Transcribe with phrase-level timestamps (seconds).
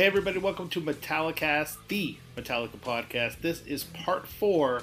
[0.00, 3.42] Hey, everybody, welcome to Metallicast, the Metallica podcast.
[3.42, 4.82] This is part four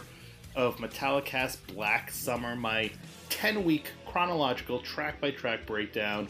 [0.55, 2.91] of Metallicast Black Summer, my
[3.29, 6.27] 10 week chronological track by track breakdown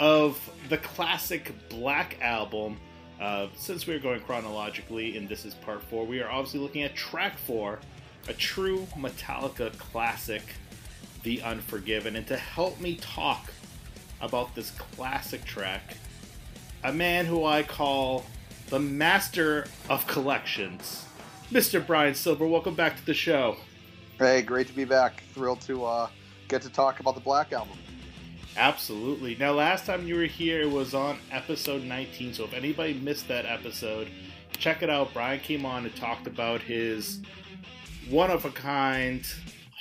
[0.00, 2.78] of the classic Black album.
[3.20, 6.96] Uh, since we're going chronologically and this is part four, we are obviously looking at
[6.96, 7.78] track four,
[8.26, 10.42] a true Metallica classic,
[11.22, 12.16] The Unforgiven.
[12.16, 13.52] And to help me talk
[14.20, 15.96] about this classic track,
[16.86, 18.24] a man who I call
[18.68, 21.04] the master of collections,
[21.50, 21.84] Mr.
[21.84, 22.46] Brian Silver.
[22.46, 23.56] Welcome back to the show.
[24.20, 25.24] Hey, great to be back.
[25.34, 26.08] Thrilled to uh,
[26.46, 27.76] get to talk about the Black Album.
[28.56, 29.34] Absolutely.
[29.34, 32.34] Now, last time you were here, it was on episode 19.
[32.34, 34.08] So if anybody missed that episode,
[34.52, 35.12] check it out.
[35.12, 37.20] Brian came on and talked about his
[38.08, 39.26] one of a kind,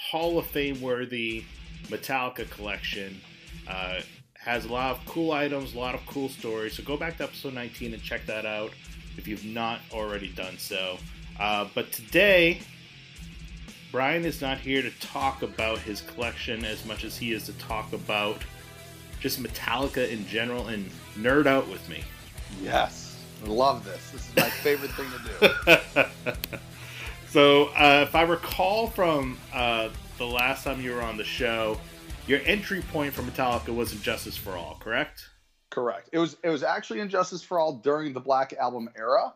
[0.09, 1.43] Hall of Fame worthy
[1.83, 3.21] Metallica collection.
[3.67, 3.99] Uh,
[4.45, 6.73] has a lot of cool items, a lot of cool stories.
[6.73, 8.71] So go back to episode 19 and check that out
[9.17, 10.97] if you've not already done so.
[11.39, 12.59] Uh, but today,
[13.91, 17.53] Brian is not here to talk about his collection as much as he is to
[17.53, 18.37] talk about
[19.19, 22.03] just Metallica in general and nerd out with me.
[22.61, 24.11] Yes, I love this.
[24.11, 26.49] This is my favorite thing to do.
[27.29, 31.79] so, uh, if I recall from uh, the last time you were on the show,
[32.27, 35.29] your entry point for Metallica was And Justice for All, correct?
[35.69, 36.09] Correct.
[36.11, 39.33] It was it was actually And Justice for All during the Black Album era.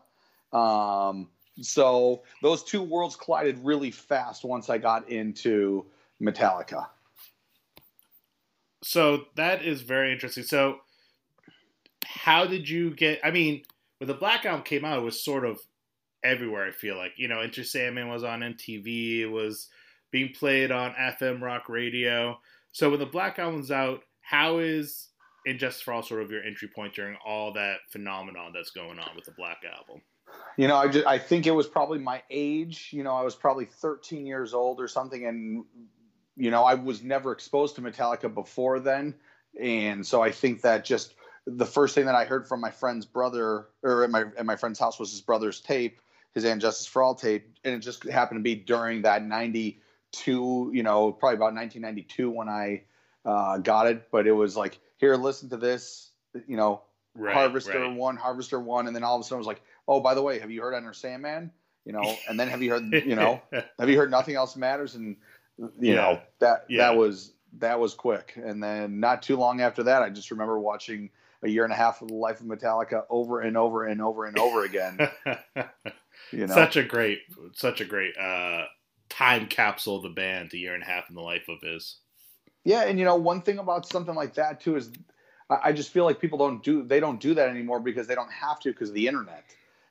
[0.52, 1.28] Um,
[1.60, 5.86] so those two worlds collided really fast once I got into
[6.20, 6.86] Metallica.
[8.82, 10.44] So that is very interesting.
[10.44, 10.78] So
[12.04, 13.62] how did you get I mean,
[13.98, 15.60] when the Black Album came out, it was sort of
[16.24, 17.12] everywhere, I feel like.
[17.16, 19.68] You know, Enter Sandman was on MTV, it was
[20.10, 22.38] being played on FM rock radio.
[22.72, 25.08] So when the Black Album's out, how is
[25.46, 29.10] Injustice for All sort of your entry point during all that phenomenon that's going on
[29.16, 30.02] with the Black Album?
[30.56, 32.90] You know, I just, I think it was probably my age.
[32.92, 35.64] You know, I was probably 13 years old or something, and
[36.36, 39.14] you know, I was never exposed to Metallica before then,
[39.60, 41.14] and so I think that just
[41.46, 44.56] the first thing that I heard from my friend's brother or at my at my
[44.56, 46.00] friend's house was his brother's tape,
[46.34, 49.80] his And Justice for All tape, and it just happened to be during that 90
[50.12, 52.82] two, you know, probably about 1992 when I
[53.24, 54.08] uh, got it.
[54.10, 56.10] But it was like, here, listen to this,
[56.46, 56.82] you know,
[57.14, 57.96] right, Harvester right.
[57.96, 60.22] one, Harvester one, and then all of a sudden it was like, oh, by the
[60.22, 61.50] way, have you heard Enter Sandman?
[61.84, 63.40] You know, and then have you heard, you know,
[63.78, 64.94] have you heard Nothing Else Matters?
[64.94, 65.16] And
[65.58, 65.94] you yeah.
[65.94, 66.78] know that yeah.
[66.78, 68.34] that was that was quick.
[68.36, 71.10] And then not too long after that, I just remember watching
[71.42, 74.26] a year and a half of the life of Metallica over and over and over
[74.26, 74.98] and over again.
[76.32, 77.20] you know, such a great,
[77.54, 78.64] such a great uh,
[79.10, 81.96] time capsule of the band, a year and a half in the life of his.
[82.64, 84.90] Yeah, and you know, one thing about something like that too is
[85.50, 88.32] I just feel like people don't do they don't do that anymore because they don't
[88.32, 89.44] have to because of the internet.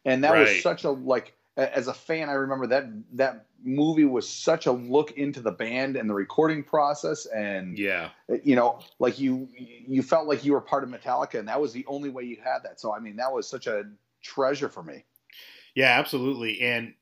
[0.06, 0.42] And that right.
[0.42, 4.72] was such a like as a fan, I remember that that movie was such a
[4.72, 8.10] look into the band and the recording process, and yeah,
[8.44, 11.74] you know, like you you felt like you were part of Metallica, and that was
[11.74, 12.80] the only way you had that.
[12.80, 13.84] So I mean, that was such a
[14.22, 15.04] treasure for me.
[15.76, 16.62] Yeah, absolutely.
[16.62, 16.94] And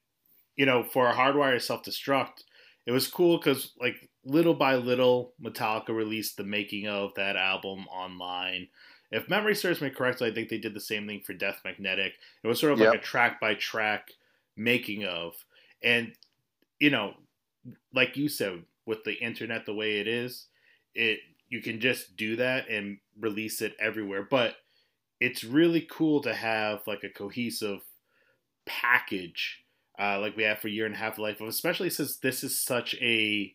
[0.57, 2.43] you know, for a hardwire self destruct,
[2.85, 7.87] it was cool because like little by little, Metallica released the making of that album
[7.87, 8.67] online.
[9.11, 12.13] If memory serves me correctly, I think they did the same thing for Death Magnetic.
[12.43, 12.89] It was sort of yep.
[12.89, 14.09] like a track by track
[14.57, 15.33] making of,
[15.81, 16.11] and
[16.79, 17.13] you know,
[17.93, 20.47] like you said, with the internet the way it is,
[20.93, 21.19] it
[21.49, 24.27] you can just do that and release it everywhere.
[24.29, 24.55] But
[25.19, 27.79] it's really cool to have like a cohesive
[28.65, 29.63] package
[29.99, 32.43] uh, like we have for a year and a half of life, especially since this
[32.43, 33.53] is such a,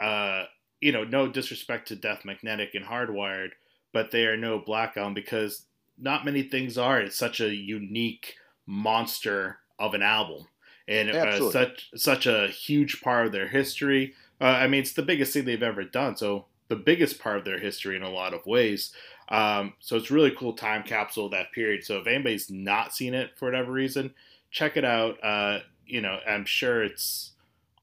[0.00, 0.44] uh,
[0.80, 3.50] you know, no disrespect to Death Magnetic and Hardwired,
[3.92, 5.66] but they are no Black Album because
[5.98, 7.00] not many things are.
[7.00, 8.34] It's such a unique
[8.66, 10.46] monster of an album,
[10.88, 14.14] and uh, such such a huge part of their history.
[14.40, 16.16] Uh, I mean, it's the biggest thing they've ever done.
[16.16, 18.92] So the biggest part of their history in a lot of ways.
[19.28, 21.84] Um, so it's really cool time capsule of that period.
[21.84, 24.14] So if anybody's not seen it for whatever reason,
[24.50, 25.22] check it out.
[25.22, 27.32] Uh, you know, I'm sure it's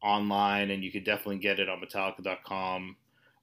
[0.02, 2.96] online and you can definitely get it on Metallica.com.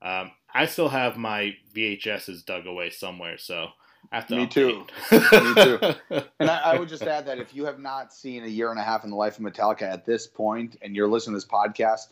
[0.02, 3.68] Um, I still have my VHSs dug away somewhere, so
[4.12, 4.36] I have to.
[4.36, 4.86] Me too.
[5.10, 5.18] Me
[5.54, 5.78] too.
[6.40, 8.78] And I, I, would just add that if you have not seen a year and
[8.78, 11.50] a half in the life of Metallica at this point, and you're listening to this
[11.50, 12.08] podcast,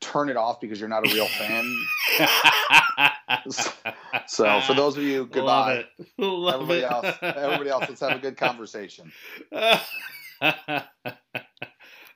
[0.00, 1.84] turn it off because you're not a real fan.
[4.26, 5.84] so, for those of you, goodbye.
[5.84, 6.06] Love it.
[6.22, 6.90] Love everybody it.
[6.90, 9.12] else, everybody else, let's have a good conversation.
[10.40, 10.82] Uh,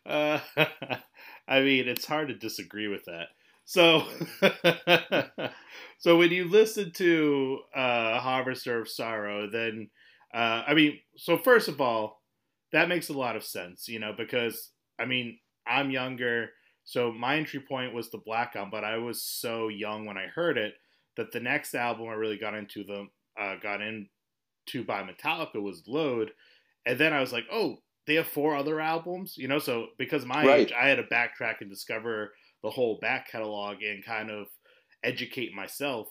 [0.07, 3.29] I mean, it's hard to disagree with that.
[3.65, 4.05] So,
[5.99, 9.91] so when you listen to uh, Harvester of Sorrow, then
[10.33, 12.23] Uh, I mean, so first of all,
[12.73, 16.51] that makes a lot of sense, you know, because I mean, I'm younger,
[16.85, 20.27] so my entry point was the Black Album, but I was so young when I
[20.29, 20.75] heard it
[21.17, 23.09] that the next album I really got into the
[23.41, 26.33] uh, got into by Metallica was Load,
[26.87, 27.79] and then I was like, oh,
[28.11, 29.61] they have four other albums, you know.
[29.61, 30.61] So because my right.
[30.61, 32.33] age, I had to backtrack and discover
[32.65, 34.49] the whole back catalog and kind of
[35.05, 36.09] educate myself.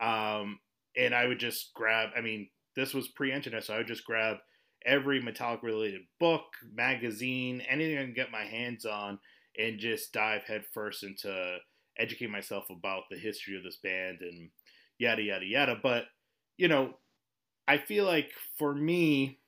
[0.00, 0.60] Um,
[0.96, 2.08] and I would just grab.
[2.16, 4.38] I mean, this was pre-internet, so I would just grab
[4.86, 6.44] every Metallica related book,
[6.74, 9.18] magazine, anything I can get my hands on,
[9.58, 11.58] and just dive headfirst into
[11.98, 14.48] educate myself about the history of this band and
[14.98, 15.76] yada yada yada.
[15.82, 16.04] But
[16.56, 16.94] you know,
[17.68, 19.41] I feel like for me,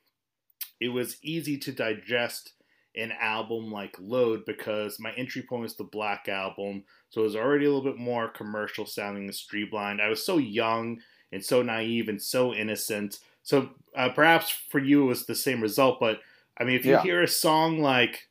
[0.85, 2.53] it was easy to digest
[2.95, 7.37] an album like Load because my entry point was the Black Album, so it was
[7.37, 10.03] already a little bit more commercial sounding than Streetblind.
[10.03, 11.01] I was so young
[11.33, 13.19] and so naive and so innocent.
[13.43, 16.21] So uh, perhaps for you it was the same result, but
[16.59, 17.03] I mean, if you yeah.
[17.03, 18.29] hear a song like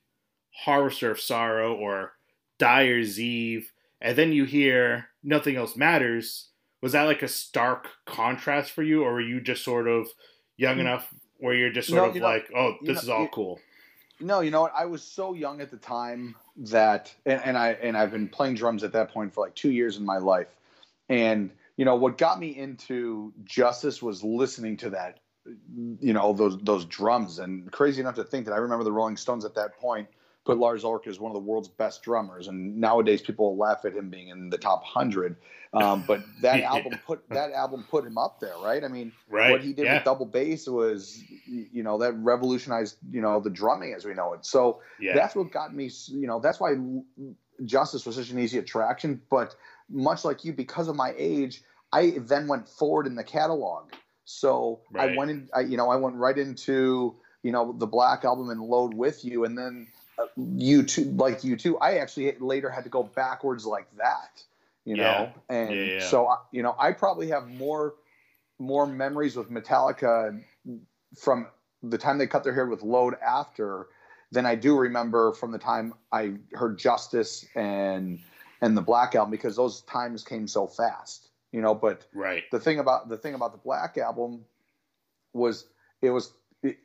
[0.52, 2.14] Harvester of Sorrow or
[2.60, 6.50] Dyer's Eve, and then you hear Nothing Else Matters,
[6.84, 10.08] was that like a stark contrast for you, or were you just sort of
[10.56, 10.82] young mm.
[10.82, 11.12] enough
[11.44, 13.60] where you're just sort no, of like, oh, this is all cool?
[14.22, 14.72] No, you know what?
[14.74, 18.56] I was so young at the time that, and, and I and I've been playing
[18.56, 20.48] drums at that point for like two years in my life,
[21.10, 25.20] and you know what got me into Justice was listening to that,
[26.00, 29.18] you know those those drums, and crazy enough to think that I remember the Rolling
[29.18, 30.08] Stones at that point
[30.46, 33.94] put Lars Ulrich as one of the world's best drummers, and nowadays people laugh at
[33.94, 35.38] him being in the top hundred.
[35.74, 38.84] Um, but that album put that album put him up there, right?
[38.84, 39.52] I mean, right.
[39.52, 39.96] what he did yeah.
[39.96, 44.34] with double bass was, you know, that revolutionized, you know, the drumming as we know
[44.34, 44.46] it.
[44.46, 45.14] So yeah.
[45.16, 46.76] that's what got me, you know, that's why
[47.66, 49.22] Justice was such an easy attraction.
[49.30, 49.56] But
[49.90, 53.92] much like you, because of my age, I then went forward in the catalog.
[54.26, 55.12] So right.
[55.12, 58.50] I went in, I, you know, I went right into, you know, the Black album
[58.50, 59.88] and Load with you, and then
[60.38, 61.78] you too, like U2.
[61.82, 64.44] I actually later had to go backwards like that,
[64.86, 65.56] you know, yeah.
[65.56, 66.08] and yeah, yeah.
[66.08, 67.96] so you know, I probably have more
[68.60, 70.42] more memories with Metallica
[71.18, 71.48] from
[71.82, 73.88] the time they cut their hair with Load after
[74.32, 78.20] than I do remember from the time I heard Justice and
[78.62, 81.76] and the Black album because those times came so fast, you know.
[81.76, 84.46] But right, the thing about the thing about the Black album
[85.34, 85.66] was
[86.02, 86.78] it was it,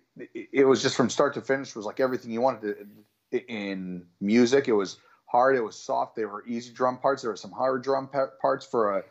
[0.53, 2.87] it was just from start to finish was like everything you wanted to
[3.33, 4.69] in music.
[4.69, 5.57] It was hard.
[5.57, 6.17] It was soft.
[6.17, 7.23] There were easy drum parts.
[7.23, 8.09] There were some hard drum
[8.41, 9.05] parts for a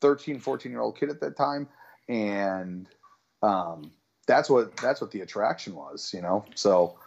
[0.00, 1.68] 13, 14 year old kid at that time.
[2.08, 2.88] And
[3.42, 3.90] um,
[4.26, 6.44] that's what that's what the attraction was, you know.
[6.54, 6.98] So,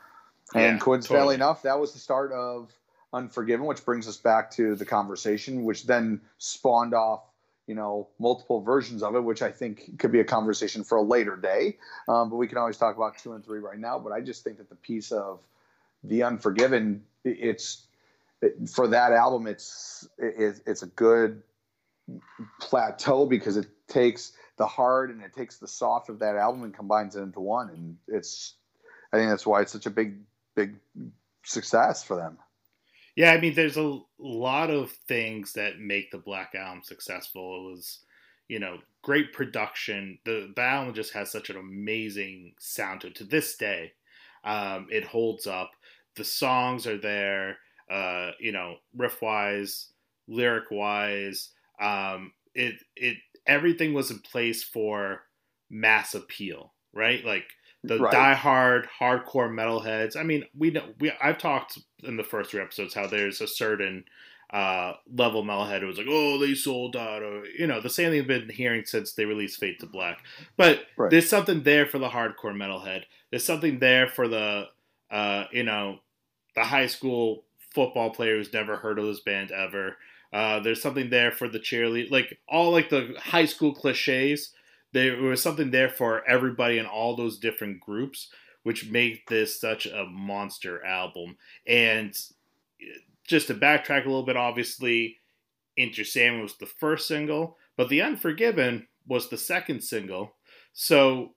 [0.53, 1.35] and yeah, coincidentally totally.
[1.35, 2.71] enough, that was the start of
[3.13, 7.23] Unforgiven, which brings us back to the conversation, which then spawned off,
[7.67, 11.01] you know, multiple versions of it, which I think could be a conversation for a
[11.01, 11.77] later day.
[12.07, 13.99] Um, but we can always talk about two and three right now.
[13.99, 15.41] But I just think that the piece of
[16.03, 17.87] the Unforgiven, it's
[18.73, 21.43] for that album, it's it, it's a good
[22.59, 26.73] plateau because it takes the hard and it takes the soft of that album and
[26.73, 28.55] combines it into one, and it's
[29.13, 30.17] I think that's why it's such a big
[30.55, 30.75] big
[31.43, 32.37] success for them.
[33.15, 37.57] Yeah, I mean, there's a lot of things that make the Black Album successful.
[37.57, 37.99] It was,
[38.47, 40.17] you know, great production.
[40.23, 43.15] The, the album just has such an amazing sound to it.
[43.15, 43.91] To this day,
[44.45, 45.71] um, it holds up
[46.15, 47.57] the songs are there,
[47.89, 49.87] uh, you know, riff wise,
[50.27, 51.49] lyric wise.
[51.79, 55.23] Um, it it everything was in place for
[55.69, 57.23] mass appeal, right?
[57.25, 57.45] Like
[57.83, 58.11] the right.
[58.11, 60.15] die-hard hardcore metalheads.
[60.15, 63.47] I mean, we know we I've talked in the first three episodes how there's a
[63.47, 64.05] certain
[64.51, 68.11] uh, level metalhead who was like, oh, they sold out, or you know, the same
[68.11, 70.19] thing I've been hearing since they released Fade to Black.
[70.57, 71.09] But right.
[71.09, 73.03] there's something there for the hardcore metalhead.
[73.29, 74.65] There's something there for the
[75.11, 75.99] uh, you know,
[76.55, 79.97] the high school football player who's never heard of this band ever.
[80.33, 84.53] Uh, there's something there for the cheerleader, like all like the high school cliches.
[84.93, 88.29] There was something there for everybody in all those different groups,
[88.63, 91.37] which made this such a monster album.
[91.65, 92.13] And
[93.25, 95.17] just to backtrack a little bit, obviously,
[95.77, 100.35] Enter Sandman was the first single, but The Unforgiven was the second single.
[100.73, 101.33] So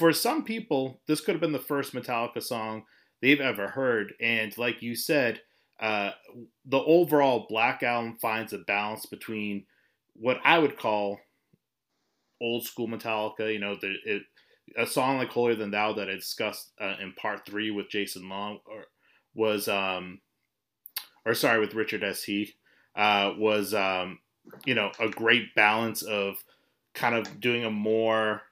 [0.00, 2.84] for some people, this could have been the first Metallica song
[3.20, 4.14] they've ever heard.
[4.18, 5.42] And like you said,
[5.78, 6.12] uh,
[6.64, 9.66] the overall Black Album finds a balance between
[10.14, 11.20] what I would call
[12.40, 13.52] old school Metallica.
[13.52, 14.22] You know, the, it,
[14.74, 18.26] a song like "Holier Than Thou" that I discussed uh, in part three with Jason
[18.26, 18.86] Long, or
[19.34, 20.22] was um,
[21.26, 22.22] or sorry, with Richard S.
[22.22, 22.54] He
[22.96, 24.20] uh, was um,
[24.64, 26.36] you know a great balance of
[26.94, 28.42] kind of doing a more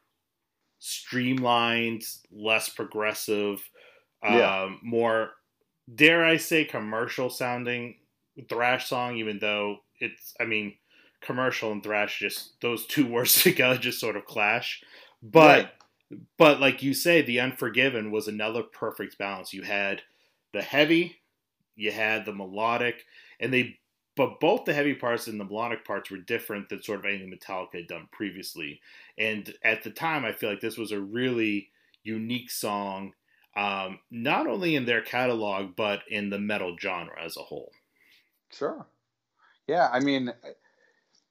[0.78, 3.68] streamlined, less progressive,
[4.22, 4.62] Yeah.
[4.64, 5.32] um, more
[5.94, 7.96] dare I say commercial sounding
[8.48, 10.74] thrash song, even though it's I mean
[11.20, 14.82] commercial and thrash just those two words together just sort of clash.
[15.22, 15.74] But
[16.38, 19.52] but like you say, the Unforgiven was another perfect balance.
[19.52, 20.02] You had
[20.52, 21.16] the heavy,
[21.76, 23.04] you had the melodic,
[23.40, 23.77] and they
[24.18, 27.30] but both the heavy parts and the melodic parts were different than sort of anything
[27.30, 28.80] Metallica had done previously.
[29.16, 31.70] And at the time, I feel like this was a really
[32.02, 33.12] unique song,
[33.56, 37.70] um, not only in their catalog but in the metal genre as a whole.
[38.50, 38.84] Sure.
[39.68, 40.32] Yeah, I mean,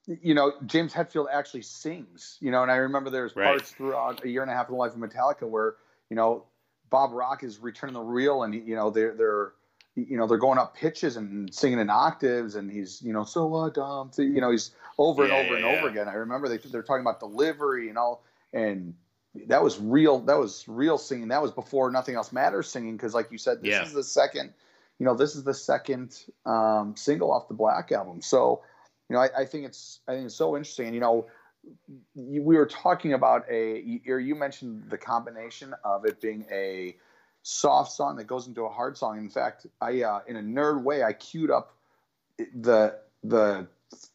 [0.05, 3.47] you know, James Hetfield actually sings, you know, and I remember there's Right.
[3.47, 5.75] parts throughout a year and a half of the life of Metallica where,
[6.09, 6.45] you know,
[6.89, 9.53] Bob Rock is returning the reel and, you know, they're, they're,
[9.97, 13.53] you know, they're going up pitches and singing in octaves and he's, you know, so
[13.55, 15.79] uh, dumb, you know, he's over Yeah, and over yeah, and yeah.
[15.79, 16.07] over again.
[16.07, 18.23] I remember they, they're talking about delivery and all,
[18.53, 18.93] and
[19.47, 21.29] that was real, that was real singing.
[21.29, 22.95] That was before Nothing Else Matters singing.
[22.97, 23.83] Cause like you said, this Yeah.
[23.83, 24.53] is the second,
[24.99, 28.21] you know, this is the second um, single off the Black album.
[28.21, 28.61] So,
[29.09, 30.93] you know, I, I think it's I think it's so interesting.
[30.93, 31.27] You know,
[32.15, 36.95] you, we were talking about a you mentioned the combination of it being a
[37.47, 39.17] soft song that goes into a hard song.
[39.17, 41.73] In fact, I uh, in a nerd way, I queued up
[42.37, 43.67] the the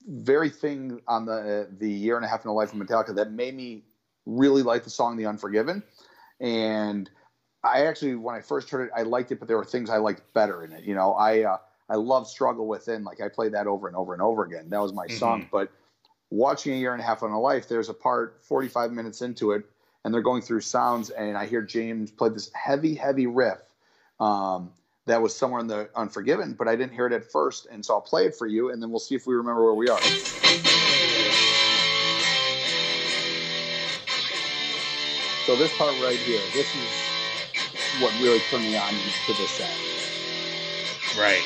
[0.07, 3.33] very thing on the the year and a half in the life of Metallica that
[3.33, 3.85] made me
[4.27, 5.83] really like the song "The Unforgiven,"
[6.41, 7.09] and
[7.65, 9.97] I actually when I first heard it, I liked it, but there were things I
[9.97, 10.85] liked better in it.
[10.85, 11.57] You know, I uh,
[11.89, 14.69] I love "Struggle Within," like I played that over and over and over again.
[14.69, 15.73] That was my song, but
[16.31, 19.53] watching a year and a half on a life, there's a part 45 minutes into
[19.53, 19.65] it,
[20.05, 23.59] and they're going through sounds, and I hear James play this heavy, heavy riff
[24.19, 24.71] um,
[25.07, 27.95] that was somewhere in the Unforgiven, but I didn't hear it at first, and so
[27.95, 30.01] I'll play it for you, and then we'll see if we remember where we are.
[35.47, 38.93] So this part right here, this is what really turned me on
[39.27, 39.77] to this set.
[41.19, 41.43] Right.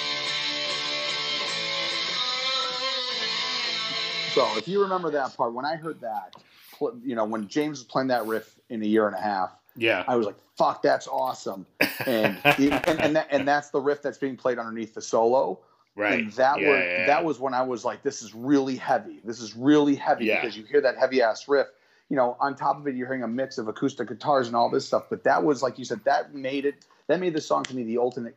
[4.35, 6.37] So if you remember that part, when I heard that,
[6.79, 9.51] pl- you know, when James was playing that riff in a year and a half,
[9.77, 10.05] Yeah.
[10.09, 11.67] I was like, "Fuck, that's awesome!"
[12.07, 15.59] And and and, that, and that's the riff that's being played underneath the solo.
[15.95, 16.21] right.
[16.21, 19.21] And that Yeah, was yeah, that was when I was like, "This is really heavy.
[19.25, 20.41] This is really heavy," Yeah.
[20.41, 21.67] because you hear that heavy ass riff.
[22.09, 24.71] You know, on top of it, you're hearing a mix of acoustic guitars and all
[24.71, 25.07] this stuff.
[25.11, 26.85] But that was like you said, that made it.
[27.09, 28.37] That made the song to me the ultimate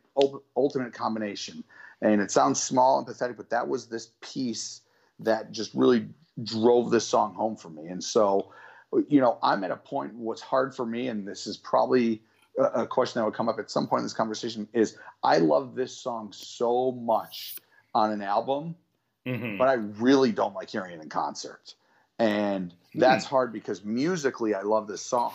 [0.55, 1.63] ultimate combination.
[2.01, 4.81] And it sounds small and pathetic, but that was this piece
[5.19, 6.07] that just really
[6.43, 7.87] drove this song home for me.
[7.87, 8.51] And so,
[9.07, 10.15] you know, I'm at a point.
[10.15, 12.21] What's hard for me, and this is probably
[12.57, 15.75] a, question that would come up at some point in this conversation, is I love
[15.75, 17.55] this song so much
[17.93, 18.75] on an album,
[19.25, 19.57] Mhm.
[19.57, 21.75] but I really don't like hearing it in concert.
[22.17, 25.33] And that's hard because musically, I love this song.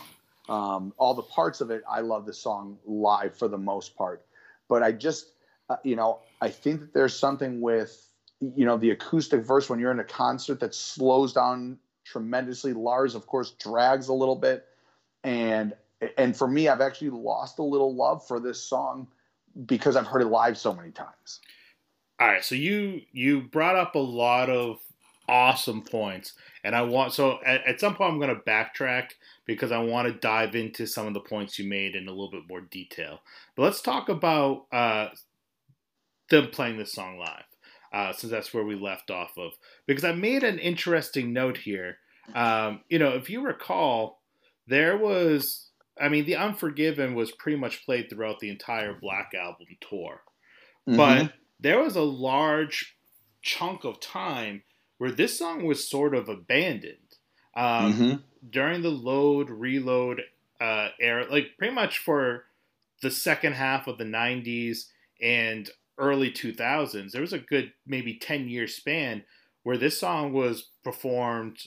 [0.49, 4.27] Um, all the parts of it, I love the song live for the most part.
[4.69, 5.33] But I just,
[5.71, 8.07] uh, you know, I think that there's something with,
[8.57, 12.73] you know, the acoustic verse when you're in a concert that slows down tremendously.
[12.73, 14.67] Lars, of course, drags a little bit.
[15.23, 15.75] And
[16.19, 19.09] and for me, I've actually lost a little love for this song
[19.67, 21.41] because I've heard it live so many times.
[22.21, 24.79] All right, so you you brought up a lot of
[25.29, 29.11] awesome points, and I want so at, at some point I'm going to backtrack
[29.47, 32.31] because I want to dive into some of the points you made in a little
[32.31, 33.21] bit more detail.
[33.57, 35.09] But let's talk about uh,
[36.31, 37.45] them playing this song live,
[37.95, 39.53] uh, since that's where we left off of.
[39.87, 41.99] Because I made an interesting note here.
[42.35, 44.21] Um, you know, if you recall,
[44.67, 45.69] there was,
[46.01, 50.23] I mean, the Unforgiven was pretty much played throughout the entire Black Album tour
[50.87, 50.97] Mm-hmm.
[50.99, 52.97] but there was a large
[53.41, 54.63] chunk of time
[54.99, 57.17] where this song was sort of abandoned
[57.57, 58.23] um, Mhm.
[58.51, 60.21] during the load reload
[60.61, 62.45] uh, era like pretty much for
[63.01, 64.91] the second half of the 90s
[65.23, 69.23] and early 2000s there was a good maybe 10 year span
[69.65, 71.59] where this song was performed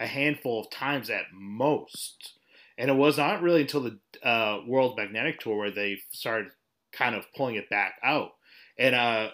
[0.00, 2.34] a handful of times at most.
[2.76, 6.52] And it was not really until the uh, world magnetic tour where they started
[6.92, 8.32] kind of pulling it back out.
[8.78, 9.30] And uh,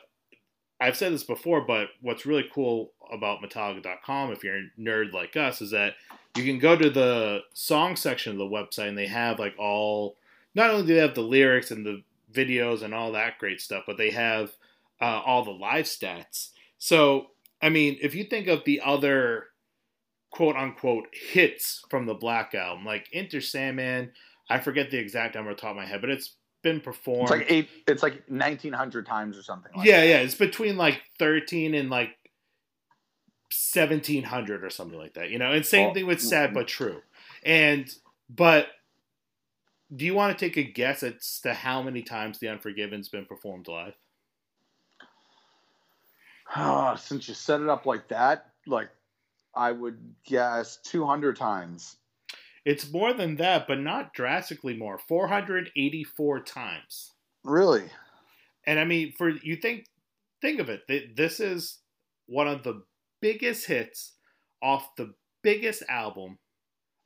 [0.81, 5.37] I've said this before, but what's really cool about Metallica.com, if you're a nerd like
[5.37, 5.95] us, is that
[6.37, 10.17] you can go to the song section of the website and they have like all,
[10.55, 12.03] not only do they have the lyrics and the
[12.35, 14.51] videos and all that great stuff, but they have
[15.01, 16.51] uh, all the live stats.
[16.79, 17.29] So,
[17.63, 19.47] I mean, if you think of the other
[20.31, 24.13] quote unquote hits from the Black Album, like Enter Sandman,
[24.51, 27.23] I forget the exact number off the top of my head, but it's been performed.
[27.23, 27.69] It's like eight.
[27.87, 29.71] It's like nineteen hundred times or something.
[29.77, 30.07] Like yeah, that.
[30.07, 32.11] yeah, it's between like thirteen and like
[33.51, 35.31] seventeen hundred or something like that.
[35.31, 37.01] You know, and same Well, thing with Sad but True.
[37.45, 37.89] And
[38.29, 38.69] But
[39.95, 43.27] do you want to take a guess as to how many times The Unforgiven's been
[43.27, 43.95] performed live?
[46.57, 48.89] Oh, since you set it up like that, like
[49.55, 51.97] I would guess 200 times.
[52.65, 54.99] It's more than that, but not drastically more.
[54.99, 57.13] 484 times.
[57.43, 57.85] Really?
[58.67, 59.87] And I mean, for you think
[60.41, 60.83] think of it.
[61.17, 61.79] This is
[62.27, 62.83] one of the
[63.21, 64.13] biggest hits
[64.63, 66.39] off the biggest album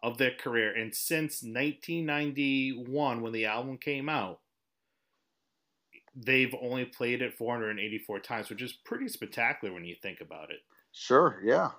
[0.02, 4.40] of their career and since 1991 when the album came out
[6.14, 10.60] they've only played it 484 times which is pretty spectacular when you think about it
[10.92, 11.70] sure yeah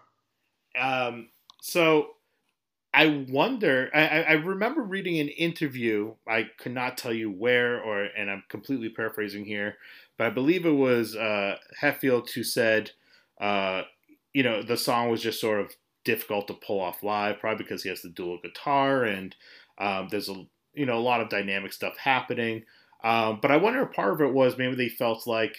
[0.79, 1.29] um,
[1.61, 2.11] so
[2.93, 3.89] I wonder.
[3.93, 6.15] I, I remember reading an interview.
[6.27, 9.77] I could not tell you where, or and I'm completely paraphrasing here,
[10.17, 12.91] but I believe it was uh, Hetfield who said,
[13.39, 13.83] uh,
[14.33, 17.83] you know, the song was just sort of difficult to pull off live, probably because
[17.83, 19.35] he has the dual guitar and
[19.79, 22.63] um, there's a you know a lot of dynamic stuff happening.
[23.03, 25.55] Um, but I wonder if part of it was maybe they felt like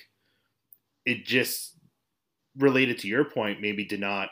[1.06, 1.74] it just
[2.56, 4.28] related to your point, maybe did not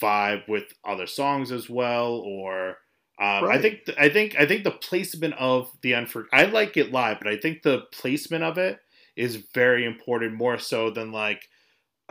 [0.00, 2.78] vibe with other songs as well, or
[3.20, 3.58] um, right.
[3.58, 7.18] I think I think I think the placement of the unfor I like it live,
[7.18, 8.78] but I think the placement of it
[9.16, 11.48] is very important, more so than like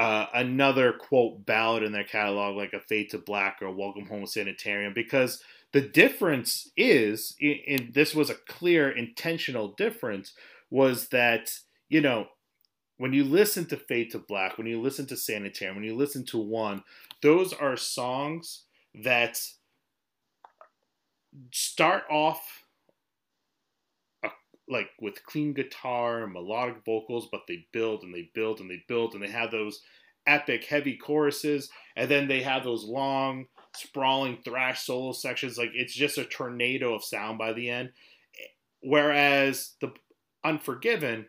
[0.01, 4.25] uh, another quote ballad in their catalog, like a Fade to Black or Welcome Home
[4.25, 5.43] Sanitarium, because
[5.74, 10.34] the difference is, and this was a clear intentional difference,
[10.72, 11.51] was that
[11.88, 12.25] you know
[12.98, 16.25] when you listen to Fade to Black, when you listen to Sanitarium, when you listen
[16.25, 16.84] to One,
[17.22, 18.63] those are songs
[19.03, 19.39] that
[21.51, 22.61] start off
[24.72, 28.84] like with clean guitar and melodic vocals, but they build and they build and they
[28.88, 29.82] build and they have those
[30.25, 33.45] epic heavy choruses, and then they have those long
[33.76, 35.58] sprawling thrash solo sections.
[35.58, 37.91] Like it's just a tornado of sound by the end.
[38.82, 39.93] Whereas the
[40.43, 41.28] Unforgiven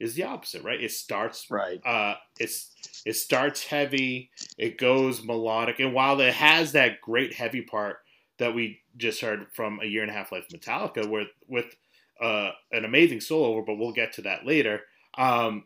[0.00, 0.82] is the opposite, right?
[0.82, 1.80] It starts right.
[1.86, 2.72] Uh, it's
[3.06, 7.98] it starts heavy, it goes melodic, and while it has that great heavy part
[8.38, 11.76] that we just heard from a year and a half life Metallica, with with
[12.22, 14.82] uh, an amazing solo, but we'll get to that later.
[15.18, 15.64] Um,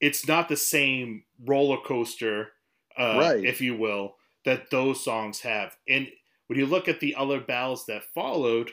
[0.00, 2.48] it's not the same roller coaster,
[2.98, 3.44] uh, right.
[3.44, 5.76] if you will, that those songs have.
[5.88, 6.08] And
[6.46, 8.70] when you look at the other ballads that followed,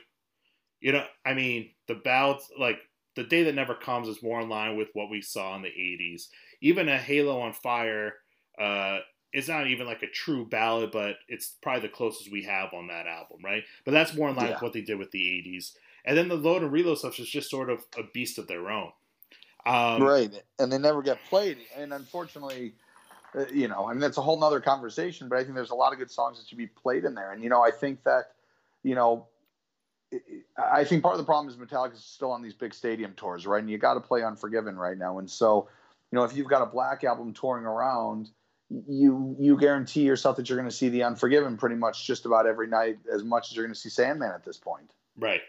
[0.79, 2.79] you know, I mean, the ballads like
[3.15, 5.69] the day that never comes is more in line with what we saw in the
[5.69, 6.27] 80s
[6.61, 8.15] even a halo on fire
[8.59, 8.99] uh,
[9.31, 12.87] it's not even like a true ballad but it's probably the closest we have on
[12.87, 14.53] that album right but that's more in line yeah.
[14.53, 15.71] with what they did with the 80s
[16.05, 18.69] and then the load and reload stuff is just sort of a beast of their
[18.69, 18.91] own
[19.65, 22.73] um, right and they never get played and unfortunately
[23.35, 25.75] uh, you know i mean that's a whole nother conversation but i think there's a
[25.75, 28.03] lot of good songs that should be played in there and you know i think
[28.03, 28.31] that
[28.83, 29.27] you know
[30.57, 33.45] I think part of the problem is Metallica is still on these big stadium tours,
[33.45, 33.59] right?
[33.59, 35.19] And you got to play Unforgiven right now.
[35.19, 35.69] And so,
[36.11, 38.29] you know, if you've got a Black album touring around,
[38.87, 42.47] you you guarantee yourself that you're going to see the Unforgiven pretty much just about
[42.47, 44.89] every night, as much as you're going to see Sandman at this point.
[45.17, 45.41] Right.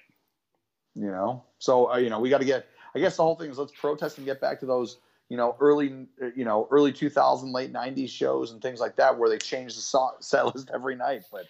[0.95, 2.67] You know, so uh, you know we got to get.
[2.95, 5.57] I guess the whole thing is let's protest and get back to those you know
[5.59, 9.75] early you know early 2000 late 90s shows and things like that where they change
[9.75, 11.47] the song, set list every night, but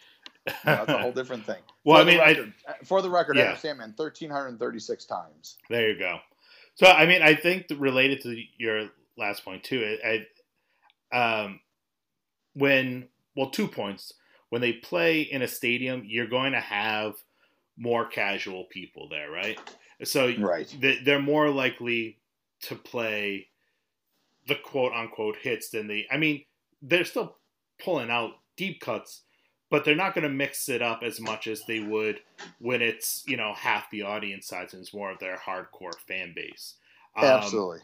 [0.65, 1.61] that's a whole different thing.
[1.85, 3.43] well, for I mean, record, I, for the record, yeah.
[3.43, 5.59] I understand, man, thirteen hundred and thirty-six times.
[5.69, 6.19] There you go.
[6.77, 11.61] So, I mean, I think related to your last point too, I, um,
[12.55, 14.15] when well, two points.
[14.51, 17.15] When they play in a stadium, you're going to have
[17.77, 19.59] more casual people there, right?
[20.03, 20.75] So, right.
[21.05, 22.19] they're more likely
[22.63, 23.49] to play
[24.49, 26.05] the quote unquote hits than the.
[26.11, 26.45] I mean,
[26.83, 27.37] they're still
[27.79, 29.23] pulling out deep cuts
[29.75, 32.21] but they're not going to mix it up as much as they would
[32.61, 36.33] when it's you know half the audience size and it's more of their hardcore fan
[36.33, 36.75] base.
[37.17, 37.81] Um, Absolutely.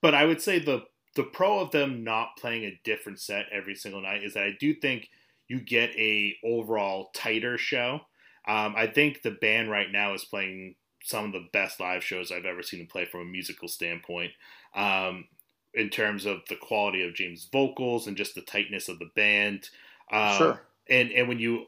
[0.00, 0.84] But I would say the
[1.16, 4.56] the pro of them not playing a different set every single night is that I
[4.60, 5.08] do think
[5.48, 8.02] you get a overall tighter show.
[8.46, 12.32] Um, I think the band right now is playing some of the best live shows
[12.32, 14.32] I've ever seen them play from a musical standpoint.
[14.74, 15.26] Um,
[15.74, 19.68] in terms of the quality of James' vocals and just the tightness of the band.
[20.10, 21.66] Um, sure and and when you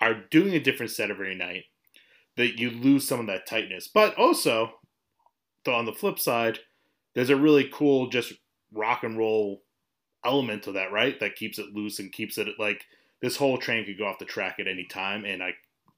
[0.00, 1.64] are doing a different set every night,
[2.36, 3.88] that you lose some of that tightness.
[3.88, 4.72] But also,
[5.66, 6.60] on the flip side,
[7.14, 8.32] there's a really cool just
[8.72, 9.62] rock and roll
[10.24, 11.18] element to that, right?
[11.20, 12.84] That keeps it loose and keeps it like
[13.20, 15.52] this whole train could go off the track at any time, and I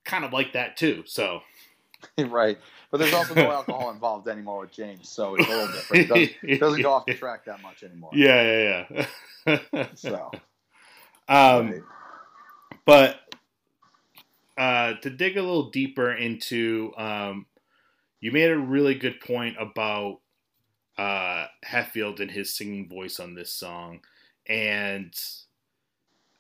[0.05, 1.05] kind of like that too.
[1.07, 1.41] So.
[2.19, 2.59] right,
[2.91, 6.05] but there's also no alcohol involved anymore with James, so it's a little different.
[6.05, 8.11] It doesn't, it doesn't go off the track that much anymore.
[8.13, 8.85] Yeah,
[9.47, 9.87] yeah, yeah.
[9.95, 10.31] so,
[11.29, 11.83] um, right.
[12.85, 13.21] But
[14.59, 17.47] uh, to dig a little deeper into, um,
[18.21, 20.21] you made a really good point about
[20.99, 24.01] uh, Hetfield and his singing voice on this song,
[24.47, 25.15] and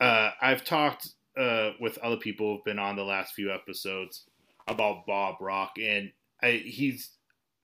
[0.01, 4.25] uh, I've talked uh, with other people who've been on the last few episodes
[4.69, 6.11] about Bob Rock, and
[6.43, 7.11] I, he's,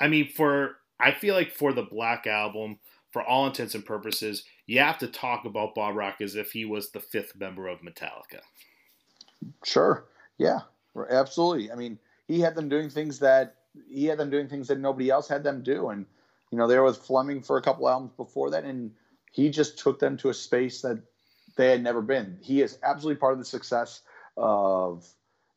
[0.01, 2.79] I mean, for I feel like for the Black Album,
[3.11, 6.65] for all intents and purposes, you have to talk about Bob Rock as if he
[6.65, 8.41] was the fifth member of Metallica.
[9.65, 10.05] Sure.
[10.39, 10.61] Yeah.
[11.09, 11.71] Absolutely.
[11.71, 13.57] I mean, he had them doing things that
[13.89, 16.07] he had them doing things that nobody else had them do, and
[16.51, 18.93] you know they were with Flemming for a couple albums before that, and
[19.33, 21.01] he just took them to a space that
[21.61, 22.39] they had never been.
[22.41, 24.03] He is absolutely part of the success
[24.37, 25.07] of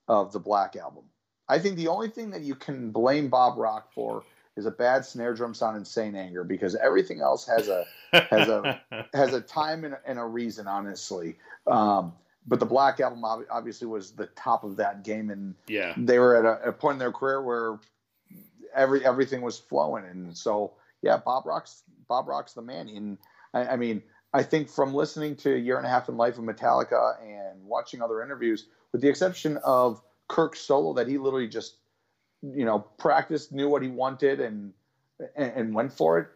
[0.08, 1.06] of the Black album.
[1.48, 4.24] I think the only thing that you can blame Bob Rock for
[4.56, 8.50] is a bad snare drum sound in Saint Anger because everything else has a has
[8.50, 8.82] a
[9.14, 11.38] has a time and, and a reason, honestly.
[11.68, 12.14] Um,
[12.46, 16.36] but the Black album obviously was the top of that game, and yeah, they were
[16.36, 17.80] at a, a point in their career where
[18.76, 22.90] every everything was flowing, and so yeah, Bob Rock's Bob Rock's the man.
[22.90, 23.18] And
[23.54, 26.38] I, I mean, I think from listening to a year and a half in life
[26.38, 31.48] of Metallica and watching other interviews, with the exception of Kirk's solo, that he literally
[31.48, 31.78] just
[32.42, 34.74] you know practiced, knew what he wanted, and
[35.36, 36.28] and, went for it.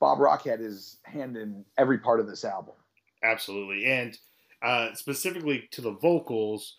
[0.00, 2.74] Bob Rock had his hand in every part of this album.
[3.22, 4.18] Absolutely, and
[4.62, 6.76] uh, specifically to the vocals,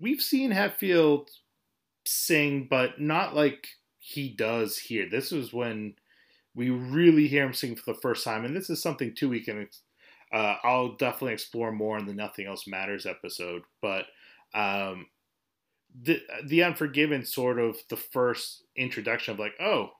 [0.00, 1.28] we've seen Hetfield
[2.06, 5.08] sing, but not like he does here.
[5.10, 5.94] This is when
[6.58, 9.40] we really hear him sing for the first time, and this is something too we
[9.40, 9.68] can.
[10.32, 14.06] Uh, I'll definitely explore more in the Nothing Else Matters episode, but
[14.54, 15.06] um,
[16.02, 19.90] the the Unforgiven sort of the first introduction of like, oh,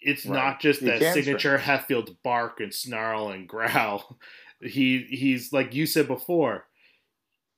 [0.00, 0.34] it's right.
[0.34, 4.18] not just that signature Hetfield bark and snarl and growl.
[4.60, 6.66] he he's like you said before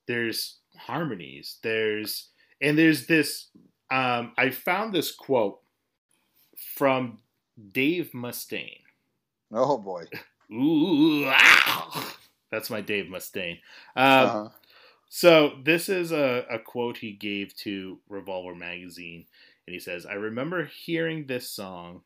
[0.06, 2.28] there's harmonies there's
[2.60, 3.48] and there's this
[3.90, 5.60] um i found this quote
[6.76, 7.18] from
[7.72, 8.80] dave mustaine
[9.52, 10.04] oh boy
[10.52, 12.16] ooh ah!
[12.50, 13.58] that's my dave mustaine
[13.96, 14.48] um, uh-huh.
[15.08, 19.24] so this is a, a quote he gave to revolver magazine
[19.66, 22.02] and he says i remember hearing this song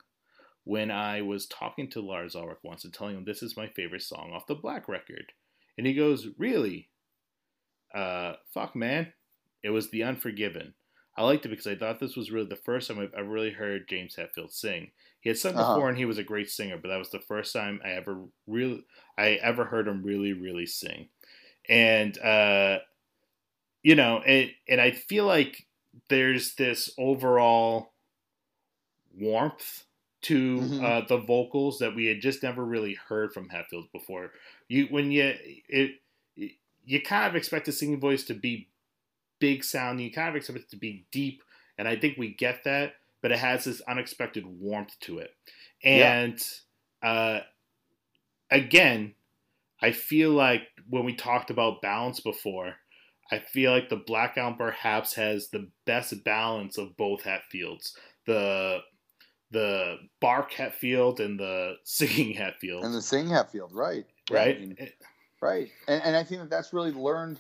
[0.69, 4.03] when I was talking to Lars Ulrich once and telling him this is my favorite
[4.03, 5.33] song off the Black record.
[5.79, 6.91] And he goes, Really?
[7.95, 9.15] Uh, fuck, man.
[9.63, 10.75] It was The Unforgiven.
[11.19, 13.51] I liked it because I thought this was really the first time I've ever really
[13.51, 14.93] heard James Hetfield sing.
[15.19, 15.75] He had sung uh-huh.
[15.75, 18.21] before and he was a great singer, but that was the first time I ever
[18.47, 18.85] really
[19.19, 21.09] I ever heard him really, really sing.
[21.69, 22.79] And uh
[23.83, 25.67] you know, and and I feel like
[26.09, 27.95] there's this overall
[29.19, 29.87] warmth
[30.21, 30.85] to mm-hmm.
[30.85, 34.31] uh, the vocals that we had just never really heard from Hetfield before.
[34.69, 35.35] You when you
[35.69, 35.97] it,
[36.85, 38.69] you kind of expect a singing voice to be
[39.39, 40.01] big sound.
[40.01, 41.43] You kind of expect it to be deep,
[41.77, 42.95] and I think we get that.
[43.21, 45.31] But it has this unexpected warmth to it,
[45.83, 46.41] and
[47.03, 47.11] yeah.
[47.11, 47.41] uh,
[48.51, 49.15] again,
[49.83, 52.77] I feel like when we talked about balance before,
[53.31, 57.93] I feel like the Black Album perhaps has the best balance of both Hetfields.
[58.27, 58.81] The
[59.51, 62.85] the bark Hetfield and the singing Hetfield.
[62.85, 64.05] And the singing Hetfield, right?
[64.31, 64.57] Right.
[64.57, 64.77] I mean,
[65.41, 65.69] right.
[65.87, 67.39] And, and I think that that's really learned.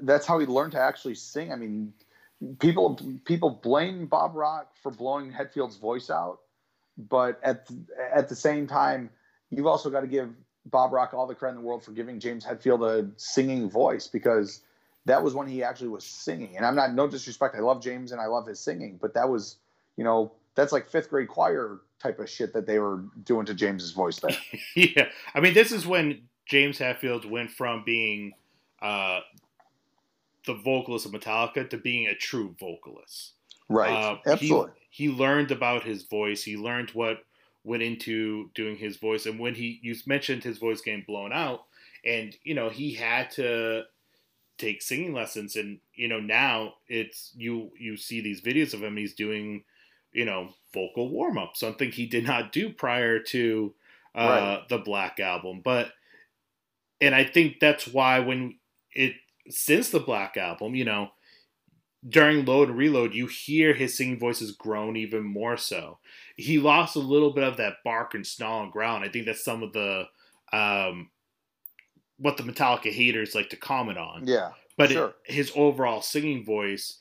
[0.00, 1.52] That's how he learned to actually sing.
[1.52, 1.92] I mean,
[2.58, 6.40] people people blame Bob Rock for blowing Hetfield's voice out,
[6.96, 7.68] but at
[8.14, 9.10] at the same time,
[9.50, 10.30] you've also got to give
[10.66, 14.06] Bob Rock all the credit in the world for giving James Hetfield a singing voice
[14.06, 14.62] because
[15.04, 16.56] that was when he actually was singing.
[16.56, 17.54] And I'm not no disrespect.
[17.54, 19.56] I love James and I love his singing, but that was
[19.96, 23.54] you know that's like fifth grade choir type of shit that they were doing to
[23.54, 24.36] James's voice there.
[24.76, 28.32] yeah, I mean, this is when James Hetfield went from being
[28.82, 29.20] uh,
[30.46, 33.32] the vocalist of Metallica to being a true vocalist.
[33.68, 33.90] Right.
[33.90, 34.72] Uh, Absolutely.
[34.90, 36.42] He, he learned about his voice.
[36.42, 37.24] He learned what
[37.64, 41.64] went into doing his voice, and when he you mentioned his voice getting blown out,
[42.04, 43.82] and you know he had to
[44.56, 48.96] take singing lessons, and you know now it's you you see these videos of him.
[48.96, 49.64] He's doing
[50.16, 53.74] you know, vocal warm up, something he did not do prior to
[54.14, 54.68] uh, right.
[54.70, 55.60] the Black album.
[55.62, 55.92] But,
[57.02, 58.58] and I think that's why when
[58.94, 59.12] it,
[59.48, 61.10] since the Black album, you know,
[62.08, 65.98] during load and reload, you hear his singing voice has grown even more so.
[66.36, 68.96] He lost a little bit of that bark and snarl and growl.
[68.96, 70.04] And I think that's some of the,
[70.52, 71.10] um,
[72.18, 74.26] what the Metallica haters like to comment on.
[74.26, 74.50] Yeah.
[74.76, 75.14] But sure.
[75.26, 76.98] it, his overall singing voice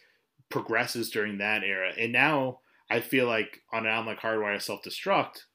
[0.50, 1.92] progresses during that era.
[1.98, 5.46] And now, I feel like on an album like Hardwire Self Destruct,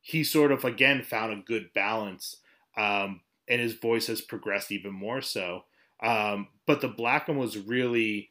[0.00, 2.36] he sort of again found a good balance,
[2.76, 5.64] um, and his voice has progressed even more so.
[6.02, 8.30] Um, but the black one was really